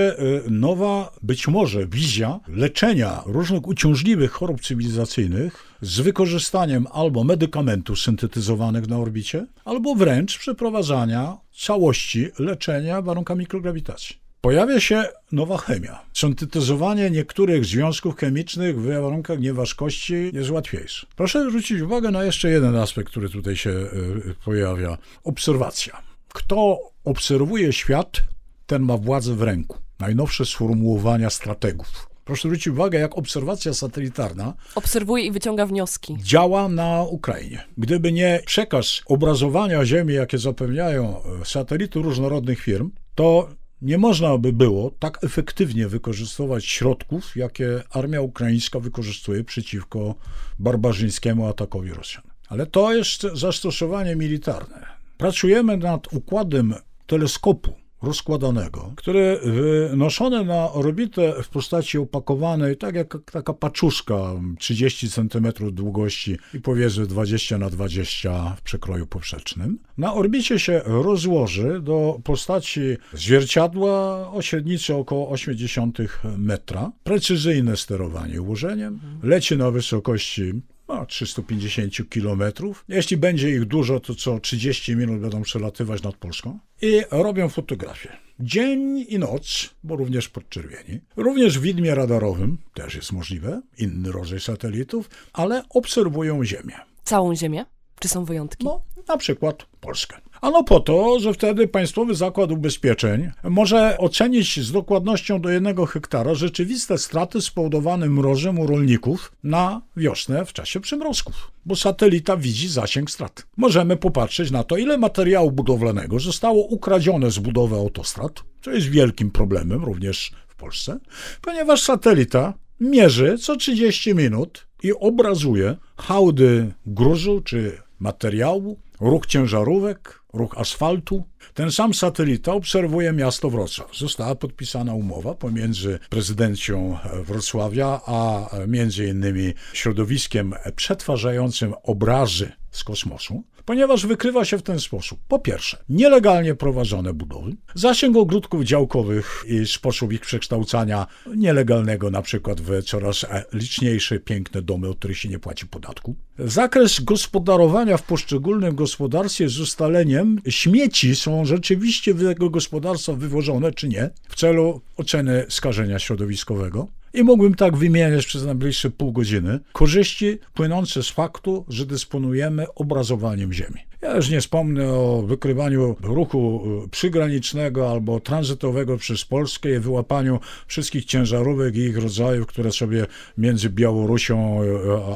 [0.46, 8.88] y, nowa, być może, wizja leczenia różnych uciążliwych chorób cywilizacyjnych z wykorzystaniem albo medykamentów syntetyzowanych
[8.88, 14.29] na orbicie, albo wręcz przeprowadzania całości leczenia w warunkach mikrograwitacji.
[14.42, 16.00] Pojawia się nowa chemia.
[16.14, 21.08] Syntetyzowanie niektórych związków chemicznych w warunkach nieważkości jest łatwiejsze.
[21.16, 24.98] Proszę zwrócić uwagę na jeszcze jeden aspekt, który tutaj się y, pojawia.
[25.24, 26.02] Obserwacja.
[26.34, 28.22] Kto obserwuje świat,
[28.68, 29.78] ten ma władzę w ręku.
[30.00, 32.10] Najnowsze sformułowania strategów.
[32.26, 36.18] Proszę zwrócić uwagę, jak obserwacja satelitarna Obserwuje i wyciąga wnioski.
[36.24, 37.64] działa na Ukrainie.
[37.78, 43.50] Gdyby nie przekaz obrazowania Ziemi, jakie zapewniają e, satelity różnorodnych firm, to
[43.82, 50.16] nie można by było tak efektywnie wykorzystywać środków, jakie armia ukraińska wykorzystuje przeciwko
[50.60, 52.24] barbarzyńskiemu atakowi Rosjan.
[52.48, 54.86] Ale to jest zastosowanie militarne.
[55.18, 56.74] Pracujemy nad układem
[57.08, 64.16] teleskopu rozkładanego, który wynoszony na orbitę w postaci opakowanej, tak jak taka paczuszka
[64.60, 71.80] 30 cm długości i powiedzmy 20 na 20 w przekroju poprzecznym, na orbicie się rozłoży
[71.82, 72.82] do postaci
[73.14, 76.08] zwierciadła o średnicy około 0,8
[76.38, 76.92] metra.
[77.04, 79.00] Precyzyjne sterowanie ułożeniem.
[79.24, 80.54] Leci na wysokości
[80.90, 82.44] no, 350 km.
[82.88, 88.18] Jeśli będzie ich dużo, to co 30 minut będą przelatywać nad Polską i robią fotografię.
[88.40, 91.00] Dzień i noc, bo również podczerwieni.
[91.16, 96.76] Również w widmie radarowym też jest możliwe, inny rodzaj satelitów, ale obserwują Ziemię.
[97.04, 97.66] Całą Ziemię?
[98.00, 98.66] Czy są wyjątki?
[98.66, 100.18] No, na przykład Polskę.
[100.42, 106.36] Ano po to, że wtedy Państwowy Zakład Ubezpieczeń może ocenić z dokładnością do jednego hektara
[106.36, 113.12] rzeczywiste straty spowodowane mrozem u rolników na wiosnę w czasie przymrozków, bo satelita widzi zasięg
[113.12, 113.46] strat.
[113.58, 119.32] Możemy popatrzeć na to, ile materiału budowlanego zostało ukradzione z budowy autostrad, co jest wielkim
[119.32, 121.00] problemem również w Polsce,
[121.42, 130.58] ponieważ satelita mierzy co 30 minut i obrazuje hałdy gruzu czy materiału, ruch ciężarówek, ruch
[130.58, 131.24] asfaltu.
[131.54, 133.98] Ten sam satelita obserwuje miasto Wrocław.
[133.98, 144.06] Została podpisana umowa pomiędzy prezydencją Wrocławia, a między innymi środowiskiem przetwarzającym obrazy z kosmosu, ponieważ
[144.06, 145.20] wykrywa się w ten sposób.
[145.28, 152.62] Po pierwsze, nielegalnie prowadzone budowy, zasięg ogródków działkowych i sposób ich przekształcania nielegalnego na przykład
[152.62, 156.16] w coraz liczniejsze, piękne domy, od których się nie płaci podatku.
[156.40, 163.88] Zakres gospodarowania w poszczególnym gospodarstwie z ustaleniem śmieci są rzeczywiście w tego gospodarstwa wywożone czy
[163.88, 166.88] nie w celu oceny skażenia środowiskowego.
[167.14, 173.54] I mógłbym tak wymieniać przez najbliższe pół godziny korzyści płynące z faktu, że dysponujemy obrazowaniem
[173.54, 173.89] Ziemi.
[174.02, 180.40] Ja już nie wspomnę o wykrywaniu ruchu y, przygranicznego albo tranzytowego przez Polskę i wyłapaniu
[180.68, 183.06] wszystkich ciężarówek i ich rodzajów, które sobie
[183.38, 184.68] między Białorusią y,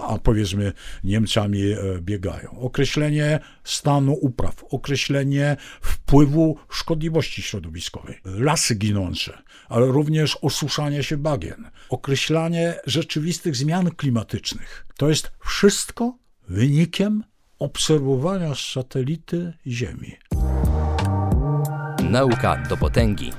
[0.07, 2.59] a powiedzmy Niemcami y, biegają.
[2.59, 9.37] Określenie stanu upraw, określenie wpływu szkodliwości środowiskowej, lasy ginące,
[9.69, 14.85] ale również osuszanie się bagien, określanie rzeczywistych zmian klimatycznych.
[14.97, 16.17] To jest wszystko
[16.49, 17.23] wynikiem
[17.63, 20.11] obserwowania z satelity Ziemi.
[22.09, 23.31] Nauka do potęgi.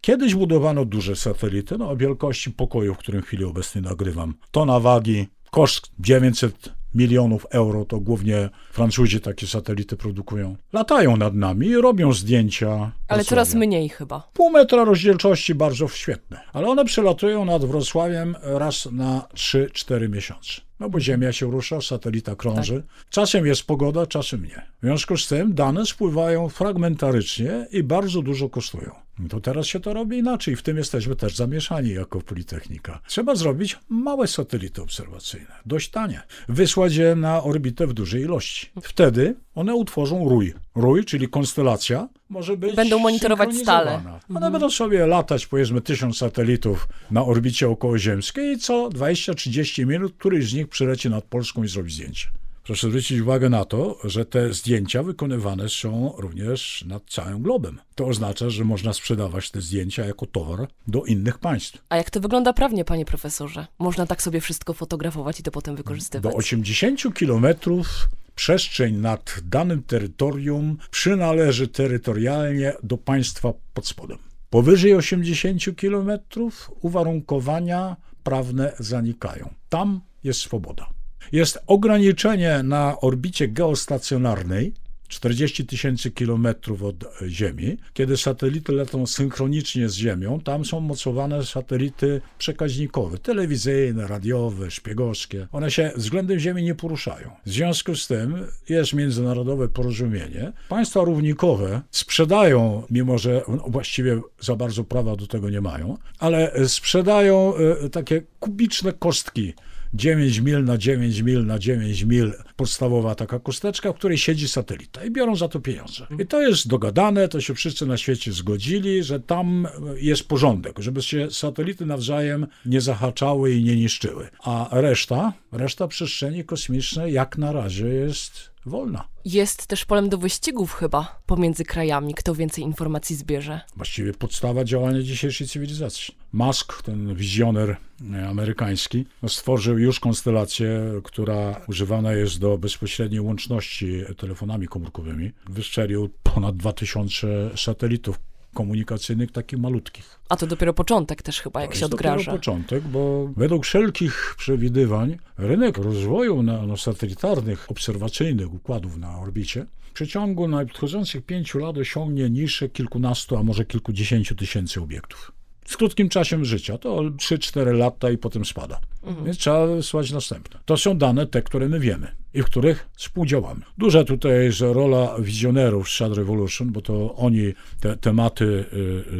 [0.00, 4.34] Kiedyś budowano duże satelity no, o wielkości pokoju, w którym w chwili obecnej nagrywam.
[4.50, 10.56] Tona wagi, koszt 900 milionów euro, to głównie Francuzi takie satelity produkują.
[10.72, 12.92] Latają nad nami i robią zdjęcia.
[13.08, 14.28] Ale coraz mniej chyba.
[14.32, 20.52] Pół metra rozdzielczości bardzo świetne, ale one przelatują nad Wrocławiem raz na 3-4 miesiące.
[20.80, 22.82] No bo Ziemia się rusza, satelita krąży.
[23.10, 24.66] Czasem jest pogoda, czasem nie.
[24.82, 28.90] W związku z tym dane spływają fragmentarycznie i bardzo dużo kosztują.
[29.28, 30.56] To teraz się to robi inaczej.
[30.56, 33.00] W tym jesteśmy też zamieszani jako Politechnika.
[33.06, 36.22] Trzeba zrobić małe satelity obserwacyjne, dość tanie.
[36.48, 38.70] Wysłać je na orbitę w dużej ilości.
[38.82, 40.54] Wtedy one utworzą rój.
[40.74, 44.02] Rój, czyli konstelacja, może być Będą monitorować stale.
[44.34, 50.50] One będą sobie latać, powiedzmy, tysiąc satelitów na orbicie okołoziemskiej i co 20-30 minut któryś
[50.50, 52.28] z nich przyleci nad Polską i zrobi zdjęcie.
[52.64, 57.78] Proszę zwrócić uwagę na to, że te zdjęcia wykonywane są również nad całym globem.
[57.94, 61.78] To oznacza, że można sprzedawać te zdjęcia jako towar do innych państw.
[61.88, 63.66] A jak to wygląda prawnie, panie profesorze?
[63.78, 66.32] Można tak sobie wszystko fotografować i to potem wykorzystywać?
[66.32, 74.18] Do 80 kilometrów przestrzeń nad danym terytorium przynależy terytorialnie do państwa pod spodem.
[74.50, 79.54] Powyżej 80 kilometrów uwarunkowania prawne zanikają.
[79.68, 80.86] Tam jest swoboda.
[81.32, 84.72] Jest ograniczenie na orbicie geostacjonarnej
[85.12, 87.76] 40 tysięcy kilometrów od Ziemi.
[87.94, 95.46] Kiedy satelity lecą synchronicznie z Ziemią, tam są mocowane satelity przekaźnikowe, telewizyjne, radiowe, szpiegowskie.
[95.52, 97.30] One się względem Ziemi nie poruszają.
[97.46, 100.52] W związku z tym jest międzynarodowe porozumienie.
[100.68, 106.68] Państwa równikowe sprzedają, mimo że no, właściwie za bardzo prawa do tego nie mają, ale
[106.68, 109.54] sprzedają e, takie kubiczne kostki
[109.94, 115.04] 9 mil na 9 mil na 9 mil, podstawowa taka kosteczka, w której siedzi satelita
[115.04, 116.06] i biorą za to pieniądze.
[116.18, 121.02] I to jest dogadane, to się wszyscy na świecie zgodzili, że tam jest porządek, żeby
[121.02, 124.28] się satelity nawzajem nie zahaczały i nie niszczyły.
[124.44, 129.04] A reszta, reszta przestrzeni kosmicznej jak na razie jest wolna.
[129.24, 133.60] Jest też polem do wyścigów chyba pomiędzy krajami, kto więcej informacji zbierze.
[133.76, 136.14] Właściwie podstawa działania dzisiejszej cywilizacji.
[136.32, 137.76] Musk, ten wizjoner
[138.14, 145.32] e, amerykański, no, stworzył już konstelację, która używana jest do bezpośredniej łączności telefonami komórkowymi.
[145.48, 148.18] Wyszczelił ponad 2000 satelitów
[148.54, 150.18] komunikacyjnych, takich malutkich.
[150.28, 152.16] A to dopiero początek też chyba, jak To się jest odgraża.
[152.16, 159.66] dopiero początek, bo według wszelkich przewidywań rynek rozwoju na, no, satelitarnych, obserwacyjnych układów na orbicie
[159.80, 165.32] w przeciągu nadchodzących pięciu lat osiągnie niższe kilkunastu, a może kilkudziesięciu tysięcy obiektów.
[165.64, 168.80] Z krótkim czasem życia, to 3-4 lata i potem spada.
[169.24, 170.60] Więc trzeba wysłać następne.
[170.64, 173.60] To są dane te, które my wiemy i w których współdziałamy.
[173.78, 178.76] Duża tutaj jest rola wizjonerów Shad Revolution, bo to oni te tematy y,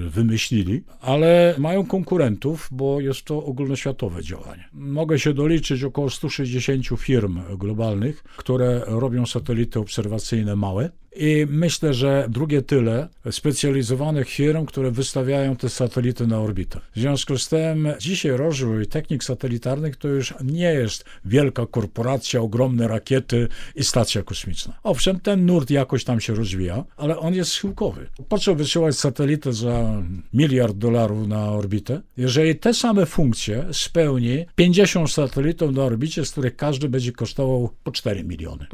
[0.07, 4.69] y, wymyślili, ale mają konkurentów, bo jest to ogólnoświatowe działanie.
[4.73, 10.91] Mogę się doliczyć około 160 firm globalnych, które robią satelity obserwacyjne małe.
[11.17, 16.81] I myślę, że drugie tyle specjalizowanych firm, które wystawiają te satelity na orbitę.
[16.97, 22.89] W związku z tym dzisiaj rozwój technik satelitarnych to już nie jest wielka korporacja, ogromne
[22.89, 23.02] rakiety
[23.77, 24.79] i stacja kosmiczna.
[24.83, 28.07] Owszem, ten nurt jakoś tam się rozwija, ale on jest schyłkowy.
[28.29, 35.11] Po co wysyłać satelitę za miliard dolarów na orbitę, jeżeli te same funkcje spełni 50
[35.11, 38.67] satelitów na orbicie, z których każdy będzie kosztował po 4 miliony.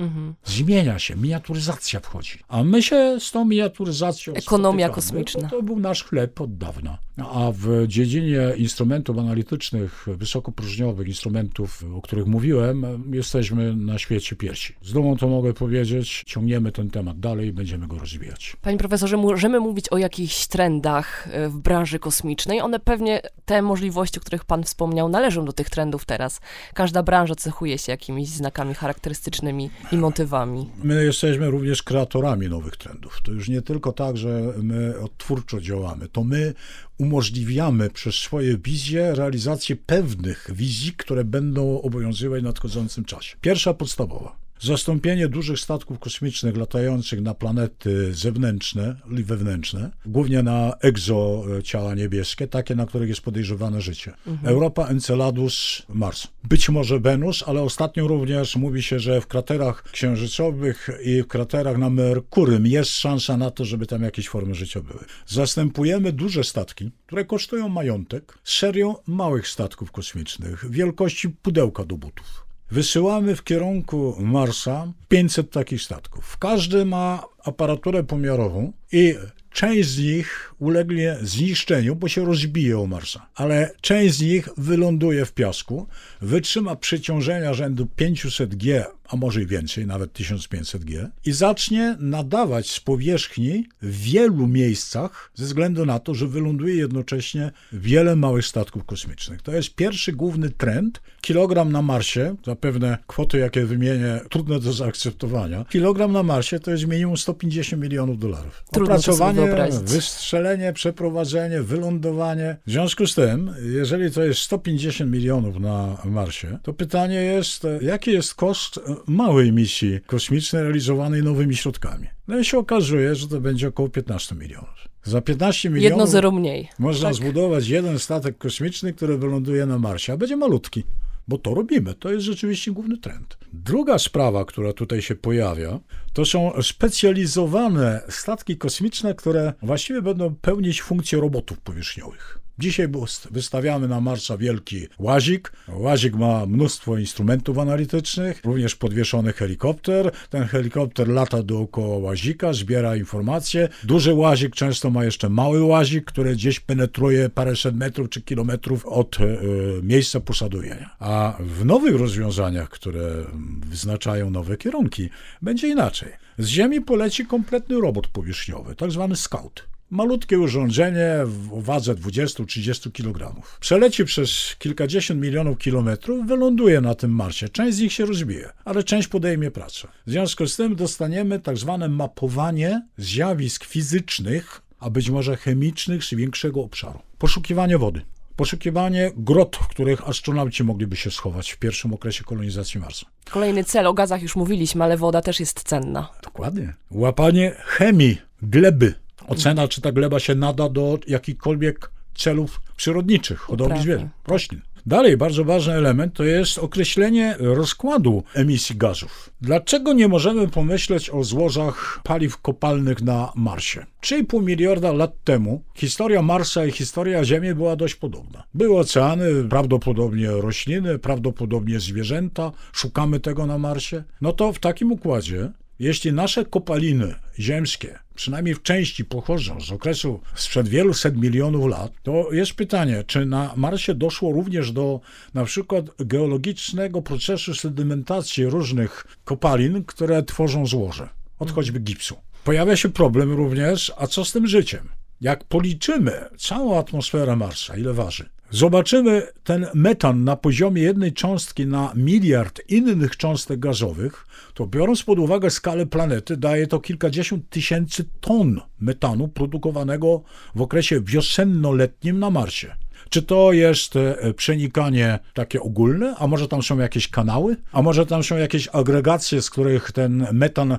[0.45, 2.39] Zmienia się, miniaturyzacja wchodzi.
[2.49, 5.49] A my się z tą miniaturyzacją Ekonomia kosmiczna.
[5.49, 6.99] To był nasz chleb od dawna.
[7.17, 14.75] A w dziedzinie instrumentów analitycznych, wysokopróżniowych instrumentów, o których mówiłem, jesteśmy na świecie pierwsi.
[14.83, 18.57] Z dumą to mogę powiedzieć, ciągniemy ten temat dalej i będziemy go rozwijać.
[18.63, 22.61] Panie profesorze, możemy mówić o jakichś trendach e, w branży kosmicznej.
[22.61, 26.41] One pewnie, te możliwości, o których pan wspomniał, należą do tych trendów teraz.
[26.75, 30.71] Każda branża cechuje się jakimiś znakami charakterystycznymi i motywami.
[30.83, 33.21] My jesteśmy również kreatorami nowych trendów.
[33.25, 36.55] To już nie tylko tak, że my odtwórczo działamy, to my
[36.99, 43.37] umożliwiamy przez swoje wizje realizację pewnych wizji, które będą obowiązywać w nadchodzącym czasie.
[43.41, 44.48] Pierwsza podstawowa.
[44.61, 52.75] Zastąpienie dużych statków kosmicznych latających na planety zewnętrzne i wewnętrzne, głównie na egzociała niebieskie, takie,
[52.75, 54.13] na których jest podejrzewane życie.
[54.27, 54.55] Mhm.
[54.55, 56.29] Europa, Enceladus, Mars.
[56.45, 61.79] Być może Wenus, ale ostatnio również mówi się, że w kraterach księżycowych i w kraterach
[61.79, 65.05] na Merkurym jest szansa na to, żeby tam jakieś formy życia były.
[65.27, 72.48] Zastępujemy duże statki, które kosztują majątek, serią małych statków kosmicznych wielkości pudełka do butów.
[72.71, 76.39] Wysyłamy w kierunku Marsa 500 takich statków.
[76.39, 79.15] Każdy ma aparaturę pomiarową i
[79.51, 85.25] część z nich ulegnie zniszczeniu, bo się rozbije o Marsa, ale część z nich wyląduje
[85.25, 85.87] w piasku,
[86.21, 92.81] wytrzyma przeciążenia rzędu 500 G a może i więcej, nawet 1500G, i zacznie nadawać z
[92.81, 99.43] powierzchni w wielu miejscach, ze względu na to, że wyląduje jednocześnie wiele małych statków kosmicznych.
[99.43, 101.01] To jest pierwszy główny trend.
[101.21, 105.65] Kilogram na Marsie, zapewne kwoty, jakie wymienię, trudne do zaakceptowania.
[105.65, 108.65] Kilogram na Marsie to jest minimum 150 milionów dolarów.
[108.73, 112.57] Trudno Opracowanie, wystrzelenie, przeprowadzenie, wylądowanie.
[112.67, 118.13] W związku z tym, jeżeli to jest 150 milionów na Marsie, to pytanie jest, jaki
[118.13, 122.07] jest koszt małej misji kosmicznej realizowanej nowymi środkami.
[122.29, 124.89] No i się okazuje, że to będzie około 15 milionów.
[125.05, 126.69] Za 15 milionów Jedno zero mniej.
[126.79, 127.15] można tak.
[127.15, 130.85] zbudować jeden statek kosmiczny, który wyląduje na Marsie, a będzie malutki
[131.29, 131.95] bo to robimy.
[131.95, 133.39] To jest rzeczywiście główny trend.
[133.53, 135.81] Druga sprawa, która tutaj się pojawia,
[136.13, 142.39] to są specjalizowane statki kosmiczne, które właściwie będą pełnić funkcję robotów powierzchniowych.
[142.59, 142.89] Dzisiaj
[143.31, 145.53] wystawiamy na Marsa wielki łazik.
[145.69, 150.11] Łazik ma mnóstwo instrumentów analitycznych, również podwieszony helikopter.
[150.31, 153.69] Ten helikopter lata dookoła łazika, zbiera informacje.
[153.85, 159.21] Duży łazik często ma jeszcze mały łazik, który gdzieś penetruje paręset metrów czy kilometrów od
[159.21, 159.39] y,
[159.83, 160.97] miejsca posadowienia.
[160.99, 163.25] A w nowych rozwiązaniach, które
[163.67, 165.11] wyznaczają nowe kierunki,
[165.43, 166.13] będzie inaczej.
[166.39, 173.43] Z Ziemi poleci kompletny robot powierzchniowy, tak zwany scout malutkie urządzenie w wadze 20-30 kg.
[173.61, 177.49] Przeleci przez kilkadziesiąt milionów kilometrów, wyląduje na tym Marsie.
[177.49, 179.89] Część z nich się rozbije, ale część podejmie pracę.
[180.07, 186.15] W związku z tym dostaniemy tak zwane mapowanie zjawisk fizycznych, a być może chemicznych z
[186.15, 186.99] większego obszaru.
[187.19, 188.01] Poszukiwanie wody.
[188.37, 193.07] Poszukiwanie grot, w których astronauci mogliby się schować w pierwszym okresie kolonizacji Marsa.
[193.31, 196.09] Kolejny cel, o gazach już mówiliśmy, ale woda też jest cenna.
[196.23, 196.75] Dokładnie.
[196.91, 198.95] Łapanie chemii, gleby,
[199.29, 204.61] Ocena, czy ta gleba się nada do jakichkolwiek celów przyrodniczych, hodowli zwierząt, roślin.
[204.87, 209.31] Dalej, bardzo ważny element to jest określenie rozkładu emisji gazów.
[209.41, 213.87] Dlaczego nie możemy pomyśleć o złożach paliw kopalnych na Marsie?
[214.03, 218.45] 3,5 miliarda lat temu historia Marsa i historia Ziemi była dość podobna.
[218.55, 224.05] Były oceany, prawdopodobnie rośliny, prawdopodobnie zwierzęta, szukamy tego na Marsie.
[224.21, 230.21] No to w takim układzie, jeśli nasze kopaliny ziemskie przynajmniej w części pochodzą z okresu
[230.35, 235.01] sprzed wielu set milionów lat, to jest pytanie, czy na Marsie doszło również do
[235.35, 241.09] na przykład geologicznego procesu sedymentacji różnych kopalin, które tworzą złoże,
[241.39, 242.17] od choćby gipsu.
[242.45, 244.89] Pojawia się problem również, a co z tym życiem?
[245.21, 251.93] Jak policzymy całą atmosferę Marsa, ile waży, zobaczymy ten metan na poziomie jednej cząstki na
[251.95, 258.61] miliard innych cząstek gazowych, to biorąc pod uwagę skalę planety, daje to kilkadziesiąt tysięcy ton
[258.81, 260.23] metanu produkowanego
[260.55, 262.75] w okresie wiosenno-letnim na Marsie.
[263.09, 268.07] Czy to jest e, przenikanie takie ogólne, a może tam są jakieś kanały, a może
[268.07, 270.79] tam są jakieś agregacje, z których ten metan e,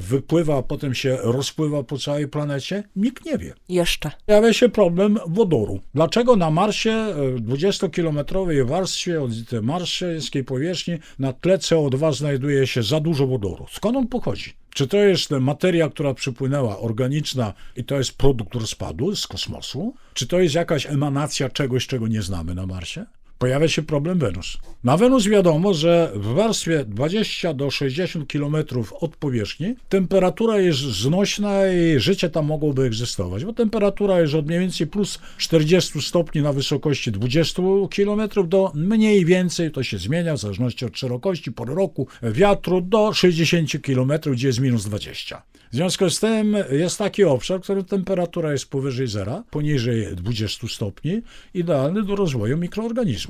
[0.00, 2.84] wypływa, a potem się rozpływa po całej planecie?
[2.96, 3.54] Nikt nie wie.
[3.68, 4.10] Jeszcze.
[4.26, 5.80] Pojawia się problem wodoru.
[5.94, 9.30] Dlaczego na Marsie, 20-kilometrowej e, warstwie od
[9.62, 13.66] marsjańskiej powierzchni, na tle CO2 znajduje się za dużo wodoru?
[13.70, 14.65] Skąd on pochodzi?
[14.76, 19.94] Czy to jest materia, która przypłynęła, organiczna i to jest produkt rozpadu z kosmosu?
[20.14, 23.06] Czy to jest jakaś emanacja czegoś, czego nie znamy na Marsie?
[23.38, 24.58] Pojawia się problem Wenus.
[24.84, 28.56] Na Wenus wiadomo, że w warstwie 20 do 60 km
[29.00, 34.60] od powierzchni temperatura jest znośna i życie tam mogłoby egzystować, bo temperatura jest od mniej
[34.60, 37.62] więcej plus 40 stopni na wysokości 20
[37.96, 43.12] km do mniej więcej, to się zmienia w zależności od szerokości, pory roku, wiatru, do
[43.12, 45.42] 60 km, gdzie jest minus 20.
[45.72, 50.68] W związku z tym jest taki obszar, w którym temperatura jest powyżej zera, poniżej 20
[50.68, 51.22] stopni,
[51.54, 53.25] idealny do rozwoju mikroorganizmów.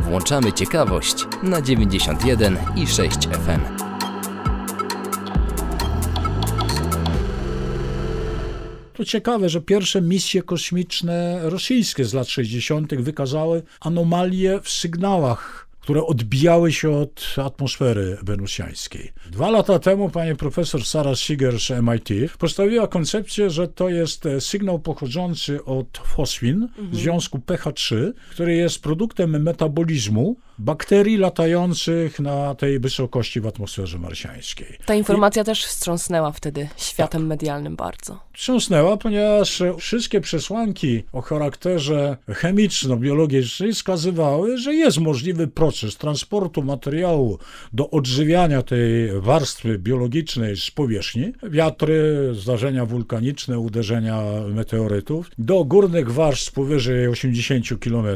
[0.00, 3.86] Włączamy ciekawość na 91 i 6 FM.
[8.92, 12.94] To ciekawe, że pierwsze misje kosmiczne rosyjskie z lat 60.
[12.94, 19.12] wykazały anomalie w sygnałach które odbijały się od atmosfery wenusjańskiej.
[19.30, 24.40] Dwa lata temu pani profesor Sarah Seeger z MIT postawiła koncepcję, że to jest e,
[24.40, 26.94] sygnał pochodzący od fosfin, mhm.
[26.94, 34.78] związku pH3, który jest produktem metabolizmu bakterii latających na tej wysokości w atmosferze marsjańskiej.
[34.86, 35.44] Ta informacja I...
[35.44, 37.28] też wstrząsnęła wtedy światem tak.
[37.28, 38.18] medialnym bardzo.
[38.34, 47.38] Wstrząsnęła, ponieważ wszystkie przesłanki o charakterze chemiczno-biologicznym wskazywały, że jest możliwy proces transportu materiału
[47.72, 56.52] do odżywiania tej warstwy biologicznej z powierzchni, wiatry, zdarzenia wulkaniczne, uderzenia meteorytów, do górnych warstw
[56.52, 58.06] powyżej 80 km.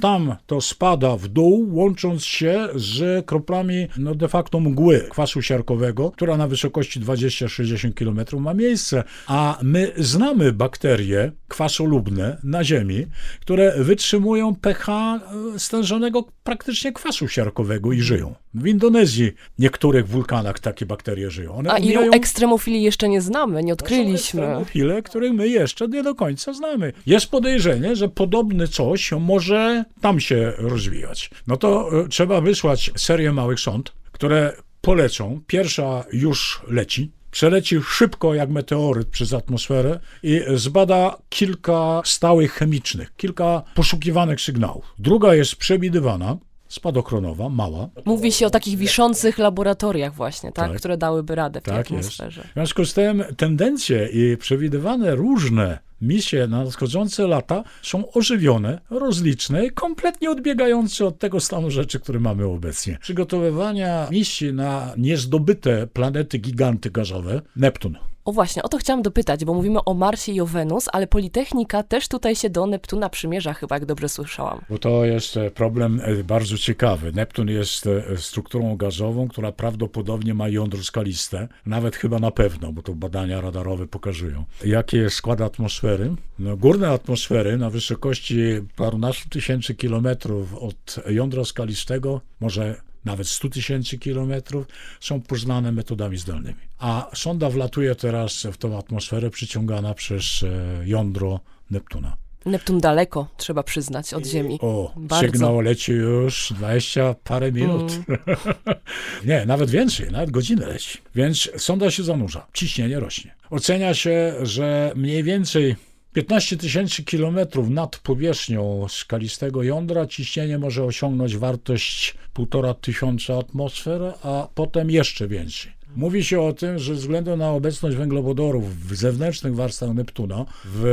[0.00, 6.10] Tam to spada w dół, łącząc się z kroplami no de facto mgły kwasu siarkowego,
[6.10, 13.06] która na wysokości 20-60 km ma miejsce, a my znamy bakterie kwasolubne na Ziemi,
[13.40, 15.20] które wytrzymują pH e,
[15.58, 18.34] stężonego praktycznie kwasu siarkowego i żyją.
[18.54, 21.54] W Indonezji niektórych wulkanach takie bakterie żyją.
[21.54, 24.14] One A ilu ekstremofili jeszcze nie znamy, nie odkryliśmy.
[24.42, 26.92] ekstremofile, których my jeszcze nie do końca znamy.
[27.06, 31.30] Jest podejrzenie, że podobne coś może tam się rozwijać.
[31.46, 35.40] No to e, trzeba wysłać serię małych sąd, które polecą.
[35.46, 43.62] Pierwsza już leci, przeleci szybko jak meteoryt przez atmosferę i zbada kilka stałych chemicznych, kilka
[43.74, 44.94] poszukiwanych sygnałów.
[44.98, 46.36] Druga jest przewidywana,
[46.72, 47.88] spadochronowa, mała.
[48.04, 50.68] Mówi się o takich wiszących laboratoriach właśnie, tak?
[50.68, 50.78] tak.
[50.78, 52.40] Które dałyby radę w tej tak atmosferze.
[52.40, 52.50] Jest.
[52.50, 59.66] W związku z tym tendencje i przewidywane różne misje na nadchodzące lata są ożywione, rozliczne
[59.66, 62.98] i kompletnie odbiegające od tego stanu rzeczy, który mamy obecnie.
[63.00, 69.54] Przygotowywania misji na niezdobyte planety giganty gazowe, Neptun, o właśnie, o to chciałam dopytać, bo
[69.54, 73.76] mówimy o Marsie i o Wenus, ale Politechnika też tutaj się do Neptuna przymierza, chyba
[73.76, 74.60] jak dobrze słyszałam.
[74.70, 77.12] Bo to jest e, problem e, bardzo ciekawy.
[77.12, 82.82] Neptun jest e, strukturą gazową, która prawdopodobnie ma jądro skaliste, nawet chyba na pewno, bo
[82.82, 84.44] to badania radarowe pokazują.
[84.64, 86.14] Jaki jest skład atmosfery?
[86.38, 88.36] No, górne atmosfery na wysokości
[88.76, 94.66] parunastu tysięcy kilometrów od jądra skalistego, może nawet 100 tysięcy kilometrów,
[95.00, 96.60] są poznane metodami zdalnymi.
[96.78, 101.40] A sonda wlatuje teraz w tą atmosferę przyciągana przez e, jądro
[101.70, 102.16] Neptuna.
[102.46, 104.58] Neptun daleko, trzeba przyznać, od Ziemi.
[104.60, 105.26] O, Bardzo.
[105.26, 107.92] sygnał leci już 20 parę minut.
[107.92, 108.20] Mm.
[109.28, 110.98] Nie, nawet więcej, nawet godzinę leci.
[111.14, 113.34] Więc sonda się zanurza, ciśnienie rośnie.
[113.50, 115.76] Ocenia się, że mniej więcej
[116.12, 124.48] 15 tysięcy kilometrów nad powierzchnią skalistego jądra ciśnienie może osiągnąć wartość 1,5 tysiąca atmosfer, a
[124.54, 125.72] potem jeszcze więcej.
[125.96, 130.86] Mówi się o tym, że ze względu na obecność węglowodorów w zewnętrznych warstwach Neptuna, w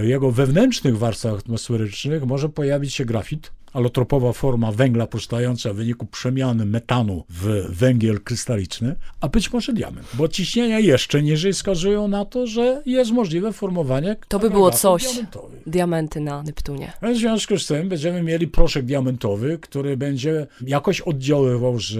[0.00, 6.06] e, jego wewnętrznych warstwach atmosferycznych może pojawić się grafit, alotropowa forma węgla powstająca w wyniku
[6.06, 12.24] przemiany metanu w węgiel krystaliczny, a być może diament, bo ciśnienia jeszcze niżej wskazują na
[12.24, 15.20] to, że jest możliwe formowanie To by było coś,
[15.66, 16.92] diamenty na Neptunie.
[17.02, 21.94] W związku z tym będziemy mieli proszek diamentowy, który będzie jakoś oddziaływał z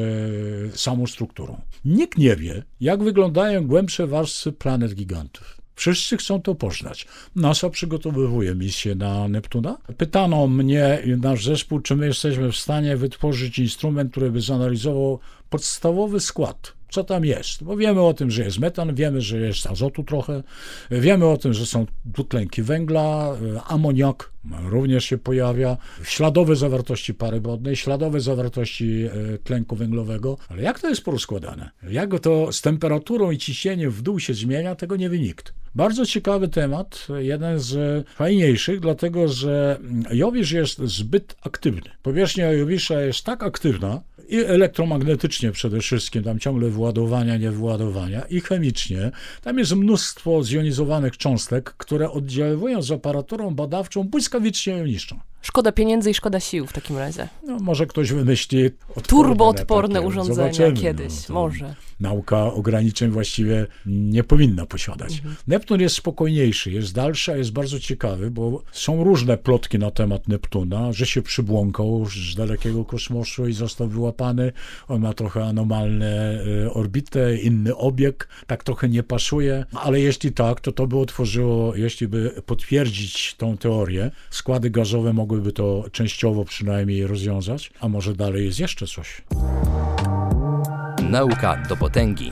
[0.80, 1.60] samą strukturą.
[1.84, 5.55] Nikt nie wie, jak wyglądają głębsze warstwy planet gigantów.
[5.76, 7.06] Wszyscy chcą to poznać.
[7.36, 9.78] NASA przygotowuje misję na Neptuna.
[9.96, 15.18] Pytano mnie i nasz zespół, czy my jesteśmy w stanie wytworzyć instrument, który by zanalizował
[15.50, 17.64] podstawowy skład co tam jest.
[17.64, 20.42] Bo wiemy o tym, że jest metan, wiemy, że jest azotu trochę,
[20.90, 24.32] wiemy o tym, że są dwutlenki węgla, amoniak
[24.68, 29.04] również się pojawia, śladowe zawartości pary wodnej, śladowe zawartości
[29.34, 31.70] e, tlenku węglowego, ale jak to jest porozkładane?
[31.90, 35.54] Jak to z temperaturą i ciśnieniem w dół się zmienia, tego nie wie nikt.
[35.76, 39.78] Bardzo ciekawy temat, jeden z fajniejszych, dlatego że
[40.10, 41.90] Jowisz jest zbyt aktywny.
[42.02, 49.10] Powierzchnia Jowisza jest tak aktywna, i elektromagnetycznie przede wszystkim, tam ciągle władowania, niewładowania, i chemicznie.
[49.42, 55.20] Tam jest mnóstwo zjonizowanych cząstek, które oddziaływują z aparaturą badawczą błyskawicznie ją niszczą.
[55.42, 57.28] Szkoda pieniędzy i szkoda sił w takim razie.
[57.46, 58.70] No, może ktoś wymyśli
[59.06, 61.74] turboodporne urządzenia Zobaczymy, kiedyś, no, może.
[62.00, 65.12] Nauka ograniczeń właściwie nie powinna posiadać.
[65.12, 65.36] Mhm.
[65.46, 70.28] Neptun jest spokojniejszy, jest dalszy, a jest bardzo ciekawy, bo są różne plotki na temat
[70.28, 74.52] Neptuna, że się przybłąkał z dalekiego kosmosu i został wyłapany.
[74.88, 80.60] On ma trochę anomalne e, orbitę, inny obieg, tak trochę nie pasuje, ale jeśli tak,
[80.60, 86.44] to to by otworzyło, jeśli by potwierdzić tą teorię, składy gazowe mogły mogłyby to częściowo
[86.44, 89.22] przynajmniej rozwiązać, a może dalej jest jeszcze coś.
[91.10, 92.30] Nauka do potęgi.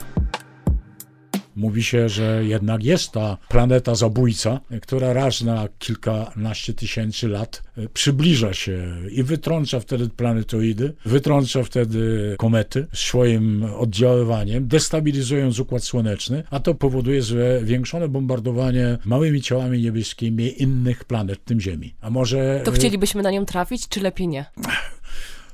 [1.55, 7.89] Mówi się, że jednak jest ta planeta zabójca, która raz na kilkanaście tysięcy lat e,
[7.89, 16.59] przybliża się i wytrąca wtedy planetoidy, wytrąca wtedy komety swoim oddziaływaniem, destabilizując układ słoneczny, a
[16.59, 17.21] to powoduje
[17.61, 21.95] zwiększone bombardowanie małymi ciałami niebieskimi innych planet, w tym Ziemi.
[22.01, 22.61] A może...
[22.65, 24.45] To chcielibyśmy na nią trafić, czy lepiej nie?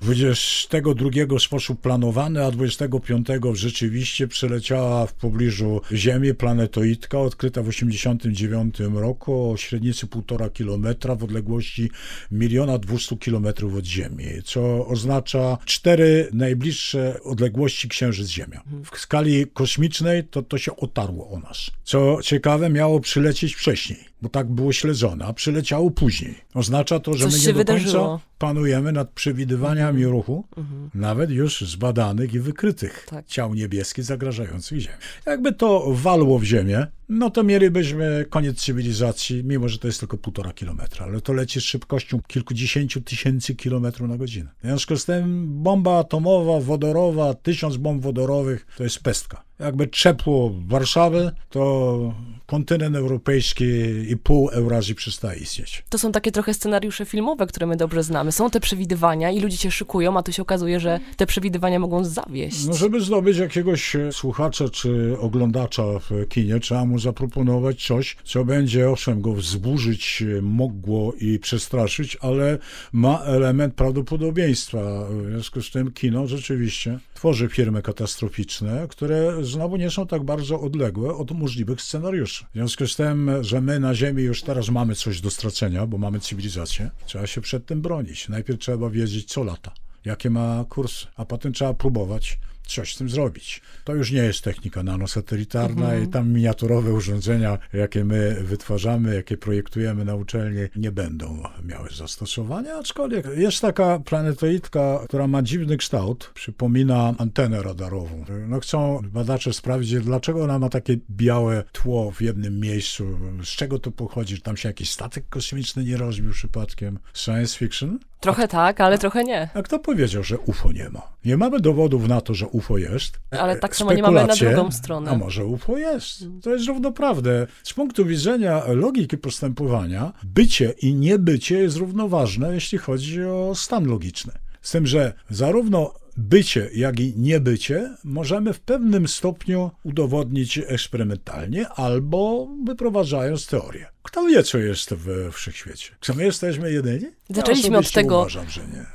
[0.02, 8.80] 22 w sposób planowany, a 25 rzeczywiście przeleciała w pobliżu Ziemi planetoidka odkryta w 89
[8.80, 11.92] roku o średnicy 1,5 km w odległości
[12.32, 13.46] 1 200 km
[13.78, 18.62] od Ziemi, co oznacza cztery najbliższe odległości Księżyc-Ziemia.
[18.92, 21.72] W skali kosmicznej to to się otarło o nas.
[21.84, 26.36] Co ciekawe, miało przylecieć wcześniej, bo tak było śledzone, a przyleciało później.
[26.54, 28.08] Oznacza to, że Coś my nie do wydarzyło.
[28.10, 30.46] końca panujemy nad przewidywaniami ruchu,
[30.94, 33.26] nawet już zbadanych i wykrytych Tak.
[33.26, 34.96] ciał niebieskich zagrażających Ziemię.
[35.26, 40.18] Jakby to walło w Ziemię, no to mielibyśmy koniec cywilizacji, mimo że to jest tylko
[40.18, 44.50] półtora kilometra, ale to leci z szybkością kilkudziesięciu tysięcy kilometrów na godzinę.
[44.64, 49.44] W związku z tym bomba atomowa, wodorowa, tysiąc bomb wodorowych to jest pestka.
[49.62, 52.14] Jakby trzepło Warszawę, to
[52.46, 53.66] kontynent europejski
[54.10, 55.84] i pół Eurazji przestaje istnieć.
[55.90, 58.32] To są takie trochę scenariusze filmowe, które my dobrze znamy.
[58.32, 62.06] Są te przewidywania i ludzie się szykują, a tu się okazuje, że te przewidywania mogą
[62.06, 62.66] zawieść.
[62.66, 68.90] No, żeby zdobyć jakiegoś słuchacza czy oglądacza w kinie, trzeba mu zaproponować coś, co będzie
[68.90, 72.58] owszem go wzburzyć, mogło i przestraszyć, ale
[72.94, 74.80] ma element prawdopodobieństwa.
[75.10, 80.62] W związku z tym kino rzeczywiście tworzy firmy katastroficzne, które znowu nie są tak bardzo
[80.62, 82.46] odległe od możliwych scenariuszy.
[82.46, 85.98] W związku z tym, że my na Ziemi już teraz mamy coś do stracenia, bo
[85.98, 88.30] mamy cywilizację, trzeba się przed tym bronić.
[88.30, 89.72] Najpierw trzeba wiedzieć, co lata
[90.06, 93.62] jakie ma kursy, a potem trzeba próbować coś z tym zrobić.
[93.84, 100.06] To już nie jest technika nanosatelitarna i tam miniaturowe urządzenia, jakie my wytwarzamy, jakie projektujemy
[100.06, 107.14] na uczelni, nie będą miały zastosowania, aczkolwiek jest taka planetoidka, która ma dziwny kształt, przypomina
[107.18, 108.26] antenę radarową.
[108.48, 113.80] No chcą badacze sprawdzić, dlaczego ona ma takie białe tło w jednym miejscu, z czego
[113.80, 117.00] to pochodzi, że tam się jakiś statek kosmiczny nie rozbił przypadkiem.
[117.14, 118.00] Science fiction?
[118.22, 119.50] Trochę tak, ale trochę nie.
[119.54, 121.02] A kto powiedział, że UFO nie ma?
[121.26, 123.20] Nie mamy dowodów na to, że UFO jest.
[123.32, 125.12] Ale tak samo nie mamy na drugą stronę.
[125.12, 126.26] A może UFO jest?
[126.44, 127.48] To jest równoprawne.
[127.64, 134.34] Z punktu widzenia logiki postępowania, bycie i niebycie jest równoważne, jeśli chodzi o stan logiczny.
[134.62, 142.48] Z tym, że zarówno bycie, jak i niebycie możemy w pewnym stopniu udowodnić eksperymentalnie albo
[142.66, 143.86] wyprowadzając teorię.
[144.04, 145.96] Kto wie, co jest w wszechświecie?
[146.00, 147.06] Czy my jesteśmy jedyni?
[147.30, 148.46] Zaczęliśmy ja od tego- Uważam.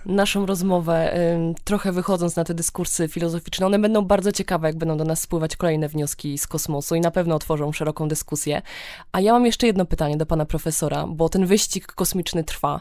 [0.07, 1.19] Naszą rozmowę,
[1.65, 5.57] trochę wychodząc na te dyskursy filozoficzne, one będą bardzo ciekawe, jak będą do nas spływać
[5.57, 8.63] kolejne wnioski z kosmosu i na pewno otworzą szeroką dyskusję.
[9.13, 12.81] A ja mam jeszcze jedno pytanie do pana profesora, bo ten wyścig kosmiczny trwa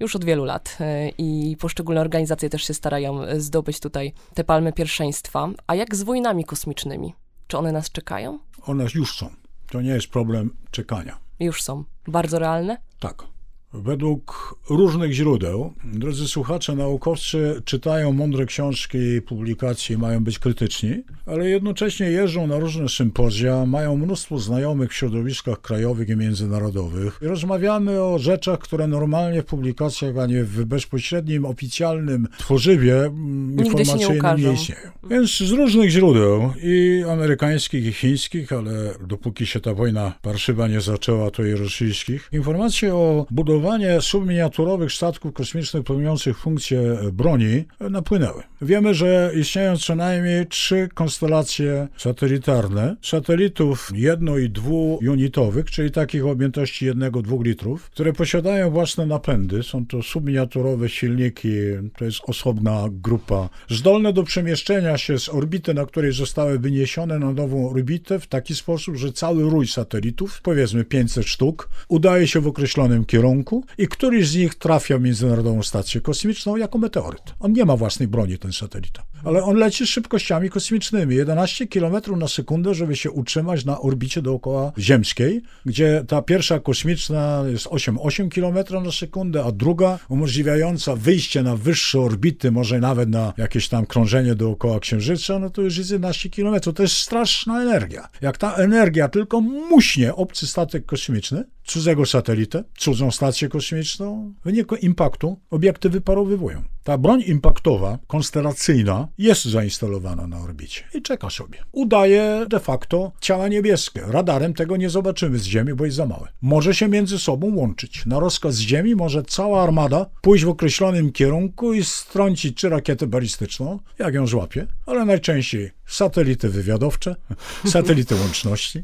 [0.00, 4.44] już od wielu lat y, i poszczególne organizacje też się starają y, zdobyć tutaj te
[4.44, 5.48] palmy pierwszeństwa.
[5.66, 7.14] A jak z wojnami kosmicznymi?
[7.46, 8.38] Czy one nas czekają?
[8.62, 9.30] One już są.
[9.70, 11.18] To nie jest problem czekania.
[11.40, 11.84] Już są.
[12.06, 12.76] Bardzo realne?
[13.00, 13.35] Tak.
[13.72, 21.48] Według różnych źródeł, drodzy słuchacze, naukowcy czytają mądre książki i publikacje, mają być krytyczni, ale
[21.50, 27.18] jednocześnie jeżdżą na różne sympozja, mają mnóstwo znajomych w środowiskach krajowych i międzynarodowych.
[27.22, 33.50] I rozmawiamy o rzeczach, które normalnie w publikacjach, a nie w bezpośrednim, oficjalnym tworzywie mm,
[33.56, 34.48] Nigdy nie informacyjnym ukażą.
[34.48, 34.80] nie istnieją.
[35.10, 40.80] Więc z różnych źródeł, i amerykańskich, i chińskich, ale dopóki się ta wojna parszywa nie
[40.80, 43.55] zaczęła, to i rosyjskich, informacje o budowaniu
[44.00, 48.42] subminiaturowych statków kosmicznych pełniących funkcję broni napłynęły.
[48.62, 56.30] Wiemy, że istnieją co najmniej trzy konstelacje satelitarne, satelitów jedno- i dwuunitowych, czyli takich o
[56.30, 59.62] objętości jednego, dwóch litrów, które posiadają własne napędy.
[59.62, 61.52] Są to subminiaturowe silniki,
[61.98, 67.32] to jest osobna grupa, zdolne do przemieszczenia się z orbity, na której zostały wyniesione na
[67.32, 72.46] nową orbitę w taki sposób, że cały rój satelitów, powiedzmy 500 sztuk, udaje się w
[72.46, 73.45] określonym kierunku
[73.78, 77.22] i któryś z nich trafia w Międzynarodową Stację Kosmiczną jako meteoryt.
[77.40, 82.28] On nie ma własnej broni, ten satelita, ale on leci szybkościami kosmicznymi, 11 km na
[82.28, 88.84] sekundę, żeby się utrzymać na orbicie dookoła ziemskiej, gdzie ta pierwsza kosmiczna jest 8,8 km
[88.84, 94.34] na sekundę, a druga umożliwiająca wyjście na wyższe orbity, może nawet na jakieś tam krążenie
[94.34, 96.60] dookoła Księżyca, no to już jest 11 km.
[96.60, 98.08] To jest straszna energia.
[98.20, 104.44] Jak ta energia tylko muśnie obcy statek kosmiczny, cudzego satelitę, cudzą stację stację kosmiczną, w
[104.44, 106.62] wyniku impaktu obiekty wyparowywują.
[106.84, 111.58] Ta broń impaktowa, konstelacyjna, jest zainstalowana na orbicie i czeka sobie.
[111.72, 114.00] Udaje de facto ciała niebieskie.
[114.06, 116.28] Radarem tego nie zobaczymy z Ziemi, bo jest za małe.
[116.42, 118.06] Może się między sobą łączyć.
[118.06, 123.06] Na rozkaz z Ziemi może cała armada pójść w określonym kierunku i strącić czy rakietę
[123.06, 127.16] balistyczną, jak ją złapie, ale najczęściej satelity wywiadowcze,
[127.74, 128.82] satelity łączności,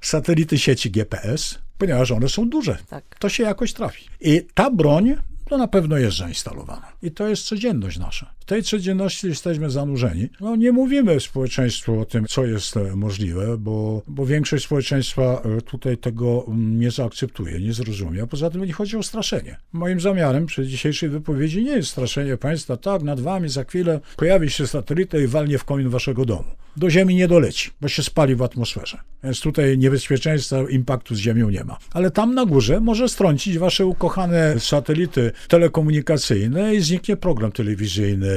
[0.00, 2.78] satelity sieci GPS, ponieważ one są duże.
[2.88, 3.04] Tak.
[3.18, 4.08] To się jakoś trafi.
[4.20, 5.16] I ta broń
[5.48, 6.92] to na pewno jest zainstalowana.
[7.02, 8.34] I to jest codzienność nasza.
[8.42, 10.28] W tej codzienności jesteśmy zanurzeni.
[10.40, 15.60] No nie mówimy społeczeństwu o tym, co jest e, możliwe, bo, bo większość społeczeństwa e,
[15.60, 18.22] tutaj tego mm, nie zaakceptuje, nie zrozumie.
[18.22, 19.56] A poza tym nie chodzi o straszenie.
[19.72, 22.76] Moim zamiarem przy dzisiejszej wypowiedzi nie jest straszenie państwa.
[22.76, 26.48] Tak, nad wami za chwilę pojawi się satelita i walnie w komin waszego domu.
[26.76, 28.98] Do Ziemi nie doleci, bo się spali w atmosferze.
[29.24, 31.78] Więc tutaj niebezpieczeństwa impaktu z Ziemią nie ma.
[31.92, 38.31] Ale tam na górze może strącić wasze ukochane satelity telekomunikacyjne i zniknie program telewizyjny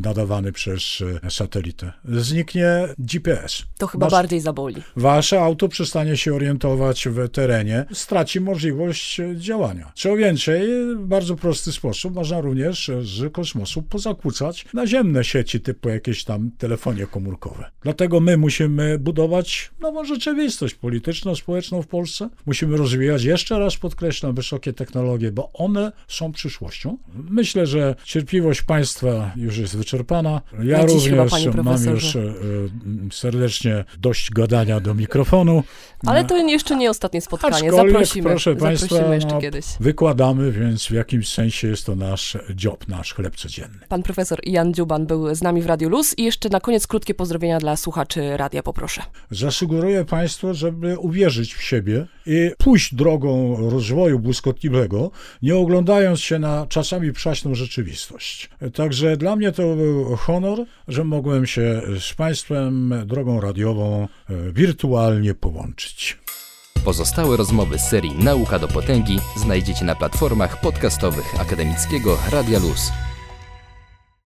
[0.00, 1.92] nadawany przez e, satelitę.
[2.04, 2.68] Zniknie
[2.98, 3.62] GPS.
[3.78, 4.82] To chyba Wasz- bardziej zaboli.
[4.96, 9.92] Wasze auto przestanie się orientować w terenie, straci możliwość e, działania.
[9.94, 16.24] Co więcej, w bardzo prosty sposób można również z kosmosu pozakłócać naziemne sieci typu jakieś
[16.24, 17.70] tam telefonie komórkowe.
[17.82, 22.28] Dlatego my musimy budować nową rzeczywistość polityczną, społeczną w Polsce.
[22.46, 26.98] Musimy rozwijać, jeszcze raz podkreślam, wysokie technologie, bo one są przyszłością.
[27.30, 30.40] Myślę, że cierpliwość państwa już jest wyczerpana.
[30.62, 31.90] Ja chyba, również mam profesorze.
[31.90, 32.20] już e,
[33.12, 35.62] serdecznie dość gadania do mikrofonu.
[36.06, 37.72] Ale to jeszcze nie ostatnie spotkanie.
[37.72, 39.66] Zaprosimy, proszę państwa, zaprosimy jeszcze no, kiedyś.
[39.80, 43.78] wykładamy, więc w jakimś sensie jest to nasz job, nasz chleb codzienny.
[43.88, 47.14] Pan profesor Jan Dziuban był z nami w Radiu Luz i jeszcze na koniec krótkie
[47.14, 49.02] pozdrowienia dla słuchaczy radia, poproszę.
[49.30, 55.10] Zasugeruję Państwu, żeby uwierzyć w siebie i pójść drogą rozwoju błyskotliwego,
[55.42, 58.50] nie oglądając się na czasami przaśną rzeczywistość.
[58.74, 60.58] Także dla mnie to był honor,
[60.88, 66.18] że mogłem się z Państwem drogą radiową e, wirtualnie połączyć.
[66.84, 72.92] Pozostałe rozmowy z serii Nauka do Potęgi znajdziecie na platformach podcastowych Akademickiego Radia Luz.